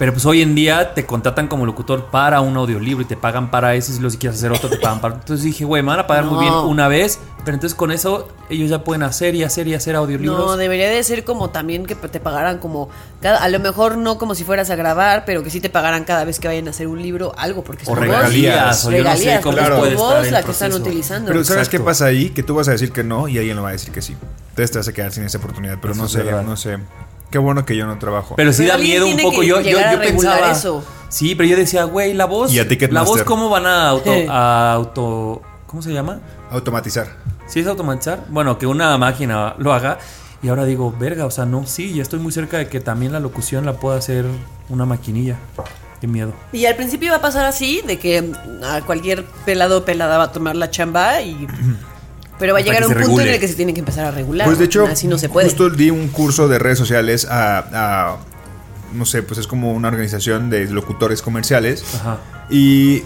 [0.00, 3.50] Pero pues hoy en día te contratan como locutor para un audiolibro y te pagan
[3.50, 3.92] para eso.
[3.92, 5.16] Y si lo si quieres hacer otro, te pagan para.
[5.16, 6.66] Entonces dije, güey, me van a pagar muy bien No.
[6.68, 7.18] una vez.
[7.44, 10.38] Pero entonces con eso ellos ya pueden hacer y hacer y hacer audiolibros.
[10.38, 12.88] No, debería de ser como también que te pagaran como
[13.20, 16.04] cada, a lo mejor no como si fueras a grabar, pero que sí te pagaran
[16.04, 18.86] cada vez que vayan a hacer un libro algo porque es o regalías, voz.
[18.86, 21.28] o yo no sé Regalías, cómo tu puede estar el la que están utilizando.
[21.30, 21.76] Pero ¿sabes Exacto.
[21.78, 22.30] qué pasa ahí?
[22.30, 24.16] Que tú vas a decir que no y alguien lo va a decir que sí.
[24.50, 25.76] Entonces te vas a quedar sin esa oportunidad.
[25.80, 26.42] Pero Eso no sé, verdad.
[26.42, 26.78] no sé.
[27.30, 28.34] Qué bueno que yo no trabajo.
[28.36, 29.42] Pero sí Pero da miedo un poco.
[29.42, 30.50] Yo, yo, yo pensaba.
[30.50, 30.84] eso.
[31.08, 32.52] Sí, pero yo decía, güey, la voz.
[32.52, 32.66] Y a.
[32.90, 35.42] La voz, ¿cómo van a auto, a auto.
[35.66, 36.20] ¿Cómo se llama?
[36.50, 37.08] Automatizar.
[37.46, 38.24] ¿Sí es automatizar?
[38.28, 39.98] Bueno, que una máquina lo haga.
[40.42, 43.12] Y ahora digo, verga, o sea, no, sí, ya estoy muy cerca de que también
[43.12, 44.24] la locución la pueda hacer
[44.68, 45.36] una maquinilla.
[46.00, 46.32] Qué miedo.
[46.52, 48.32] Y al principio va a pasar así, de que
[48.64, 51.46] a cualquier pelado o pelada va a tomar la chamba y...
[52.40, 53.34] Pero va a llegar un punto en regule.
[53.34, 54.46] el que se tiene que empezar a regular.
[54.46, 55.46] Pues de hecho, así no se puede.
[55.46, 57.58] justo di un curso de redes sociales a,
[58.12, 58.16] a-
[58.92, 61.84] no sé, pues es como una organización de locutores comerciales.
[61.94, 62.18] Ajá.
[62.50, 63.04] Y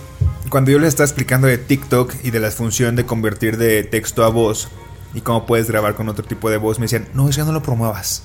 [0.49, 4.25] cuando yo les estaba explicando de TikTok y de la función de convertir de texto
[4.25, 4.69] a voz
[5.13, 7.63] y cómo puedes grabar con otro tipo de voz, me decían, no, eso no lo
[7.63, 8.23] promuevas.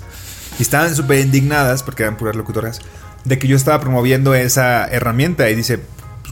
[0.58, 2.80] Y estaban súper indignadas, porque eran puras locutoras,
[3.26, 5.50] de que yo estaba promoviendo esa herramienta.
[5.50, 5.80] Y dice,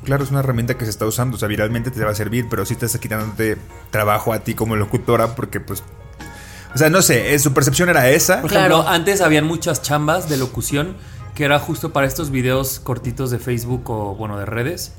[0.08, 2.47] claro, es una herramienta que se está usando, o sea, viralmente te va a servir,
[2.49, 3.58] pero sí te está quitándote
[3.91, 5.84] trabajo a ti como locutora, porque pues...
[6.74, 8.41] O sea, no sé, eh, su percepción era esa.
[8.41, 8.76] Por Claro.
[8.76, 10.95] ejemplo, antes habían muchas chambas de locución
[11.36, 14.93] que era justo para estos videos cortitos de Facebook o, bueno, de redes.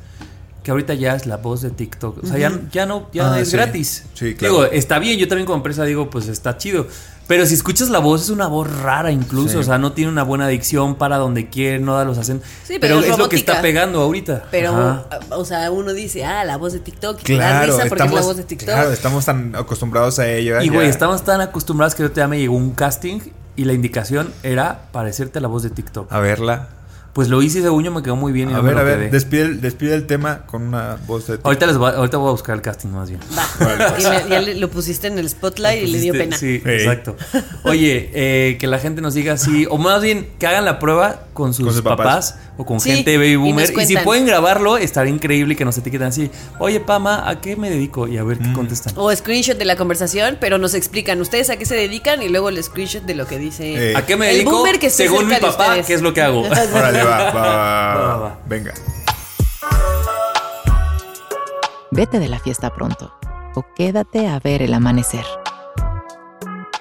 [0.62, 2.22] Que ahorita ya es la voz de TikTok.
[2.24, 3.56] O sea, ya, ya no, ya Ah, es sí.
[3.56, 4.04] gratis.
[4.14, 4.54] Sí, claro.
[4.54, 6.86] Digo, está bien, yo también como empresa digo, pues está chido.
[7.28, 9.50] Pero si escuchas la voz, es una voz rara incluso.
[9.50, 9.56] Sí.
[9.58, 12.42] O sea, no tiene una buena dicción para donde quiere, no da los hacen.
[12.64, 14.44] Sí, pero es lo que está pegando ahorita.
[14.50, 15.06] Pero, Ajá.
[15.30, 17.20] o sea, uno dice, ah, la voz de TikTok.
[17.20, 18.66] Y te da Claro, risa porque estamos, es la voz de TikTok.
[18.74, 20.60] claro, estamos tan acostumbrados a ello.
[20.62, 23.20] Y güey, estamos tan acostumbrados que ahorita ya me llegó un casting
[23.56, 26.10] y la indicación era parecerte a la voz de TikTok.
[26.10, 26.68] A verla.
[27.18, 28.48] Pues lo hice y según yo me quedó muy bien.
[28.48, 31.26] y A no me ver, a ver, despide el, despide el tema con una voz
[31.26, 31.40] de...
[31.42, 33.20] Ahorita, les voy, a- ahorita voy a buscar el casting más bien.
[33.36, 33.96] Va.
[33.98, 36.36] Y me- ya le- lo pusiste en el spotlight y le dio pena.
[36.36, 37.16] Sí, exacto.
[37.64, 41.22] Oye, eh, que la gente nos diga así, o más bien que hagan la prueba
[41.32, 42.06] con sus, Con sus papás.
[42.06, 42.38] papás.
[42.60, 43.70] o con Sí, gente baby boomer.
[43.70, 46.28] Y, si pueden grabarlo, estaría increíble que nos etiqueten así.
[46.58, 48.08] Oye, Pama, ¿a qué me dedico?
[48.08, 48.42] Y a ver Mm.
[48.48, 48.94] qué contestan.
[48.96, 52.48] O screenshot de la conversación, pero nos explican ustedes a qué se dedican y luego
[52.48, 53.92] el screenshot de lo que dice.
[53.92, 54.50] Eh, ¿A qué me el dedico?
[54.56, 55.76] boomer que Según mi de papá.
[55.86, 56.40] ¿qué es lo que hago?
[56.74, 58.38] Órale, va, va, va, Va, va, va.
[58.46, 58.72] Venga.
[61.90, 63.12] Vete de la fiesta pronto
[63.54, 65.24] o quédate a ver el amanecer.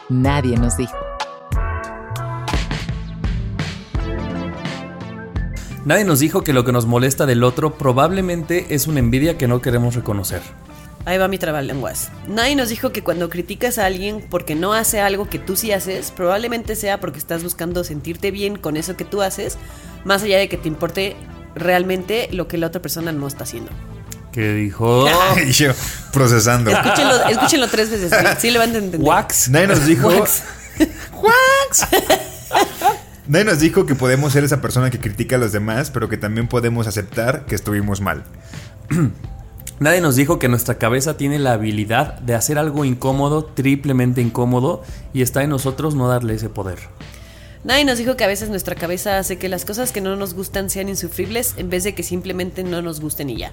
[0.09, 0.95] Nadie nos dijo.
[5.85, 9.47] Nadie nos dijo que lo que nos molesta del otro probablemente es una envidia que
[9.47, 10.41] no queremos reconocer.
[11.05, 12.09] Ahí va mi trabalenguas.
[12.27, 15.71] Nadie nos dijo que cuando criticas a alguien porque no hace algo que tú sí
[15.71, 19.57] haces, probablemente sea porque estás buscando sentirte bien con eso que tú haces,
[20.03, 21.15] más allá de que te importe
[21.55, 23.71] realmente lo que la otra persona no está haciendo.
[24.31, 25.05] Que dijo
[25.47, 25.71] Y yo
[26.11, 26.71] procesando.
[26.71, 28.11] Escúchenlo, escúchenlo tres veces.
[28.11, 29.01] Sí, sí le van a entender.
[29.01, 29.49] Wax.
[29.49, 30.09] Nadie nos dijo...
[30.09, 30.43] Wax.
[33.27, 36.17] Nadie nos dijo que podemos ser esa persona que critica a los demás, pero que
[36.17, 38.23] también podemos aceptar que estuvimos mal.
[39.79, 44.83] Nadie nos dijo que nuestra cabeza tiene la habilidad de hacer algo incómodo, triplemente incómodo,
[45.13, 46.79] y está en nosotros no darle ese poder.
[47.63, 50.33] Nadie nos dijo que a veces nuestra cabeza hace que las cosas que no nos
[50.33, 53.51] gustan sean insufribles en vez de que simplemente no nos gusten y ya.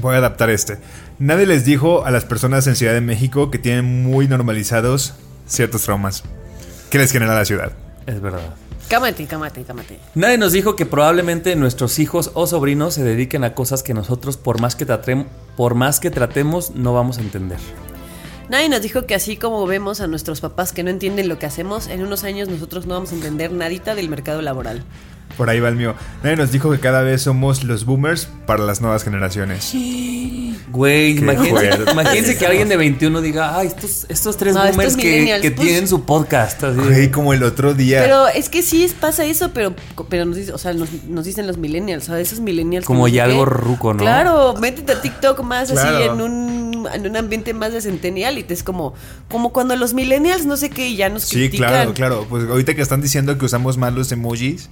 [0.00, 0.78] Voy a adaptar este.
[1.18, 5.14] Nadie les dijo a las personas en Ciudad de México que tienen muy normalizados
[5.46, 6.22] ciertos traumas
[6.90, 7.72] que les genera la ciudad.
[8.06, 8.54] Es verdad.
[8.90, 10.00] Cámate, cámate, cámate.
[10.16, 14.36] Nadie nos dijo que probablemente nuestros hijos o sobrinos se dediquen a cosas que nosotros,
[14.36, 17.58] por más que, tratem- por más que tratemos, no vamos a entender.
[18.48, 21.46] Nadie nos dijo que así como vemos a nuestros papás que no entienden lo que
[21.46, 24.82] hacemos, en unos años nosotros no vamos a entender nadita del mercado laboral.
[25.36, 25.94] Por ahí va el mío.
[26.22, 29.72] Nadie nos dijo que cada vez somos los boomers para las nuevas generaciones.
[30.72, 34.76] Güey, Qué imagínense, imagínense que alguien de 21 diga, ay, estos, estos tres No, estos
[34.76, 36.62] boomers que, millennials, que pues- tienen su podcast.
[36.62, 36.78] así.
[36.78, 38.02] Güey, como el otro día.
[38.02, 39.74] Pero es que sí pasa eso, pero,
[40.08, 42.86] pero nos, dice- o sea, nos, nos dicen los millennials, o sea, esos millennials.
[42.86, 43.98] Como ya algo ruco, ¿no?
[44.00, 48.42] Claro, métete a TikTok más así en un, en un ambiente más de centennial y
[48.44, 48.94] te es como,
[49.28, 51.68] como cuando los millennials no sé qué y ya nos Sí, critican.
[51.70, 52.26] claro, claro.
[52.28, 54.68] Pues ahorita que están diciendo que usamos mal los emojis.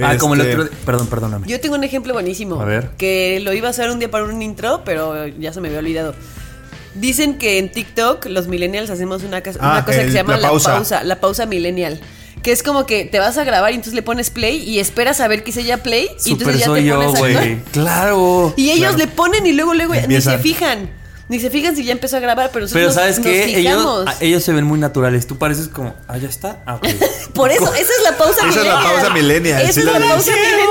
[0.00, 0.70] Ah, como el este, otro.
[0.84, 1.46] Perdón, perdóname.
[1.48, 2.60] Yo tengo un ejemplo buenísimo.
[2.60, 2.90] A ver.
[2.96, 5.80] Que lo iba a hacer un día para un intro, pero ya se me había
[5.80, 6.14] olvidado.
[6.94, 10.50] Dicen que en TikTok los millennials hacemos una, Ah, una cosa que se llama la
[10.50, 11.04] la pausa.
[11.04, 12.00] la pausa millennial.
[12.42, 15.20] Que es como que te vas a grabar y entonces le pones play y esperas
[15.20, 17.70] a ver que se ya play y entonces ya soy te yo, pones a.
[17.72, 18.54] Claro.
[18.56, 18.98] Y ellos Claro.
[18.98, 20.88] le ponen y luego luego ni se fijan.
[21.28, 23.58] Ni se fijan si ya empezó a grabar, pero nosotros Pero nos- ¿sabes nos qué?
[24.20, 25.26] Ellos, se ven muy naturales.
[25.26, 26.62] Tú pareces como, ah, ya está.
[26.66, 26.78] Ah.
[27.34, 28.92] Por eso, esa es la pausa Esa es la millennial.
[28.94, 30.08] pausa millennial, Esa sí es la la vi.
[30.08, 30.66] pausa millennial.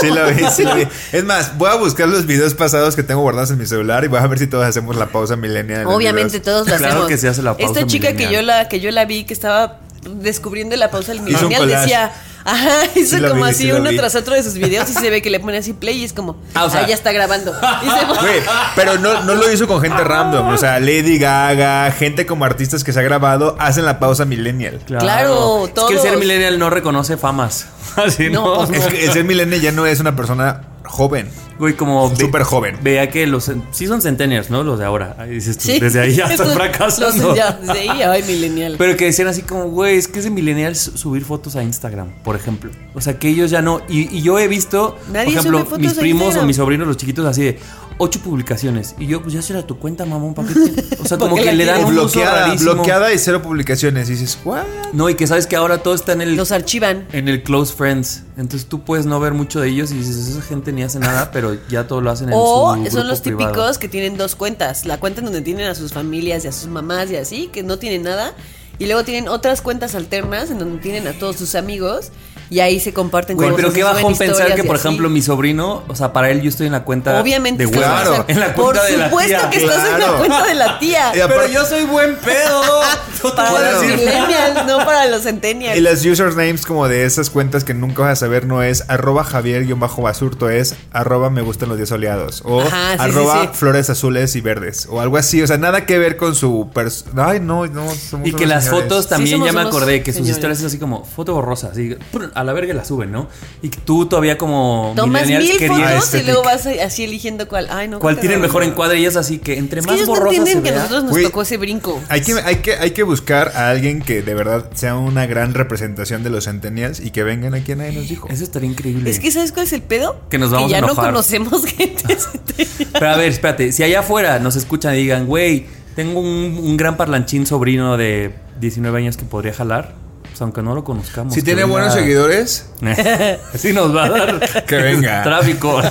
[0.00, 0.88] Sí lo vi, sí lo vi.
[1.12, 4.08] Es más, voy a buscar los videos pasados que tengo guardados en mi celular y
[4.08, 5.80] voy a ver si todos hacemos la pausa millennial.
[5.82, 7.06] en los Obviamente todos Claro hacemos.
[7.08, 9.32] que se hace la pausa Esta chica que yo la que yo la vi que
[9.34, 9.78] estaba
[10.16, 11.80] descubriendo la pausa del un millennial collage.
[11.82, 12.12] decía,
[12.44, 13.96] ajá, hizo Sí como vi, así sí uno vi.
[13.96, 16.12] tras otro de sus videos y se ve que le pone así play y es
[16.12, 17.52] como, Ah, ah, o sea- ya está grabando.
[17.52, 18.42] Se
[18.76, 20.48] pero no, no lo hizo con gente random.
[20.48, 24.80] O sea, Lady Gaga, gente como artistas que se ha grabado, hacen la pausa millennial.
[24.86, 26.20] Claro, Es que el ser todos.
[26.20, 27.66] millennial no reconoce famas.
[27.96, 28.60] Así no.
[28.60, 31.30] No, pues Es que el ser millennial ya no es una persona joven.
[31.60, 32.12] Güey, como.
[32.16, 32.76] Súper joven.
[32.82, 33.50] Veía que los.
[33.70, 34.64] Sí son centennials, ¿no?
[34.64, 35.14] Los de ahora.
[35.18, 35.78] Ahí dices tú, Sí.
[35.78, 37.28] Desde ahí ya están fracasando.
[37.28, 38.74] los- ya, desde ahí, ay, millennial.
[38.78, 42.08] Pero que decían así como, güey, es que es de millennials subir fotos a Instagram,
[42.24, 42.70] por ejemplo.
[42.94, 43.82] O sea, que ellos ya no.
[43.88, 46.96] Y, y yo he visto, Nadie por ejemplo, fotos mis primos o mis sobrinos, los
[46.96, 47.58] chiquitos, así de
[48.02, 48.94] ocho publicaciones.
[48.98, 50.54] Y yo, pues ya será tu cuenta, mamón, ¿para qué
[51.02, 52.72] O sea, como ¿Para qué que le dan un uso bloqueada, rarísimo.
[52.72, 54.08] bloqueada y cero publicaciones.
[54.08, 54.64] Y dices, ¿what?
[54.94, 56.36] No, y que sabes que ahora todo está en el.
[56.36, 57.06] Los archivan.
[57.12, 58.22] en el close friends.
[58.38, 61.30] Entonces tú puedes no ver mucho de ellos y dices, esa gente ni hace nada,
[61.30, 63.52] pero ya todo lo hacen en O su son los privado.
[63.52, 64.84] típicos que tienen dos cuentas.
[64.84, 67.62] La cuenta en donde tienen a sus familias y a sus mamás y así, que
[67.62, 68.34] no tienen nada.
[68.78, 72.10] Y luego tienen otras cuentas alternas en donde tienen a todos sus amigos
[72.50, 74.88] y ahí se comparten Güey, cosas pero qué bajón pensar que, por así.
[74.88, 77.70] ejemplo, mi sobrino, o sea, para él yo estoy en la cuenta Obviamente de.
[77.72, 78.14] Claro.
[78.14, 79.50] en esa- En la Por cuenta de la supuesto tía.
[79.50, 81.12] que estás en la cuenta de la tía.
[81.16, 82.62] Y aparte- soy buen pedo.
[83.22, 85.76] No para los millennials, no para los centennials.
[85.76, 89.24] Y las usernames como de esas cuentas que nunca vas a saber no es arroba
[89.24, 92.42] Javier-Basurto, es arroba me gustan los días soleados.
[92.46, 93.58] O Ajá, sí, arroba sí, sí.
[93.58, 94.86] flores azules y verdes.
[94.90, 95.42] O algo así.
[95.42, 97.90] O sea, nada que ver con su pers- Ay, no, no.
[97.94, 98.84] somos Y que las señores.
[98.88, 100.36] fotos también somos ya me acordé que sus señores.
[100.36, 101.96] historias es así como foto borrosa, así.
[102.40, 103.28] A la verga la suben, ¿no?
[103.62, 106.32] Y que tú todavía como Tomas mil fotos y estética.
[106.32, 107.68] luego vas así eligiendo cuál.
[107.70, 107.98] Ay, no.
[108.00, 110.14] cuál tiene el mejor encuadre y es así que entre Es que más ellos no
[110.14, 112.00] borrosa se que a vea, nosotros nos Güey, tocó ese brinco.
[112.08, 115.54] Hay que, hay, que, hay que buscar a alguien que de verdad sea una gran
[115.54, 118.28] representación de los centennials y que vengan aquí a nadie nos dijo.
[118.28, 119.10] eso estaría increíble.
[119.10, 120.20] Es que ¿sabes cuál es el pedo?
[120.30, 122.88] Que nos vamos ya a no conocemos gente centennial.
[122.92, 125.66] Pero a ver, espérate, si allá afuera nos escuchan y digan, güey,
[125.96, 129.94] tengo un, un gran parlanchín sobrino de 19 años que podría jalar,
[130.40, 131.34] pues aunque no lo conozcamos.
[131.34, 132.64] Si tiene venga- buenos seguidores,
[133.56, 135.22] sí nos va a dar Que venga.
[135.24, 135.82] tráfico.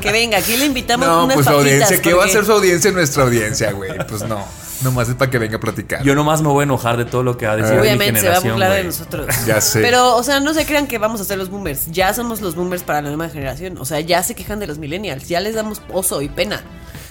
[0.00, 2.52] Que venga, aquí le invitamos no, unas pues papitas, audiencia, ¿qué va a ser su
[2.52, 3.90] audiencia nuestra audiencia, güey?
[4.08, 4.44] Pues no,
[4.82, 6.04] nomás es para que venga a platicar.
[6.04, 8.20] Yo nomás me voy a enojar de todo lo que va a decir mi Obviamente
[8.20, 9.26] se va a generación, burlar de nosotros.
[9.46, 9.80] Ya sé.
[9.80, 11.90] Pero, o sea, no se crean que vamos a ser los boomers.
[11.90, 13.76] Ya somos los boomers para la nueva generación.
[13.78, 15.26] O sea, ya se quejan de los millennials.
[15.28, 16.62] Ya les damos oso y pena.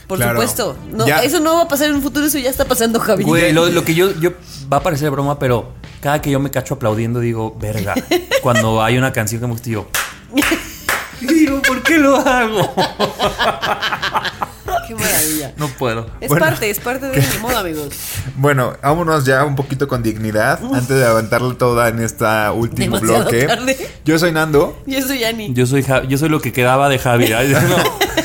[0.09, 0.33] Por Claro.
[0.41, 0.75] supuesto.
[0.91, 1.21] No, Ya.
[1.23, 3.23] Eso no va a pasar en un futuro, eso ya está pasando, Javi.
[3.23, 4.31] Güey, lo, lo que yo, yo
[4.71, 7.93] va a parecer broma, pero cada que yo me cacho aplaudiendo digo, verga.
[8.41, 9.87] Cuando hay una canción que me gusta, yo.
[11.21, 12.73] Digo, ¿por qué lo hago?
[14.87, 15.53] Qué maravilla.
[15.57, 16.07] No puedo.
[16.21, 16.45] Es Bueno.
[16.45, 17.89] parte, es parte de mi modo, amigos.
[18.35, 23.23] Bueno, vámonos ya un poquito con dignidad antes de aventarla toda en este último Demasiado
[23.29, 23.45] bloque.
[23.45, 23.89] tarde.
[24.05, 24.81] Yo soy Nando.
[24.87, 25.53] Yo soy Ani.
[25.53, 27.29] Yo soy, Ja- yo soy lo que quedaba de Javi.
[27.29, 27.37] No,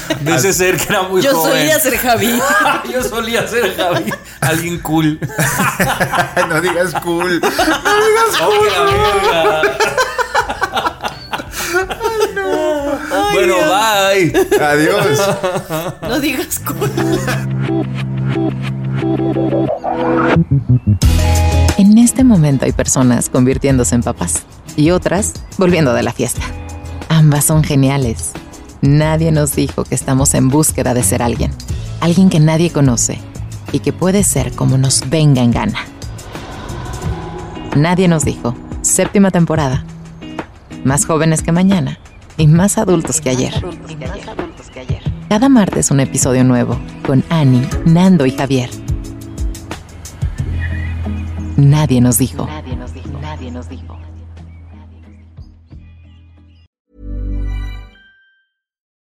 [0.21, 1.53] de ese ser que era muy Yo joven.
[1.53, 2.41] solía ser Javi.
[2.93, 4.13] yo solía ser Javi.
[4.41, 5.19] Alguien cool.
[6.49, 7.41] no digas cool.
[7.43, 9.63] Oh, que la verga.
[13.33, 14.33] bueno, bye.
[14.61, 15.21] Adiós.
[16.03, 16.91] No digas cool.
[21.77, 24.43] En este momento hay personas convirtiéndose en papás
[24.77, 26.43] y otras volviendo de la fiesta.
[27.09, 28.33] Ambas son geniales.
[28.85, 31.53] Nadie nos dijo que estamos en búsqueda de ser alguien,
[32.03, 33.19] alguien que nadie conoce
[33.73, 35.79] y que puede ser como nos venga en gana.
[37.75, 39.87] Nadie nos dijo, séptima temporada.
[40.85, 41.99] Más jóvenes que mañana
[42.37, 43.55] y más adultos que ayer.
[45.31, 48.69] Cada martes un episodio nuevo con Annie, Nando y Javier.
[51.57, 52.47] Nadie nos dijo.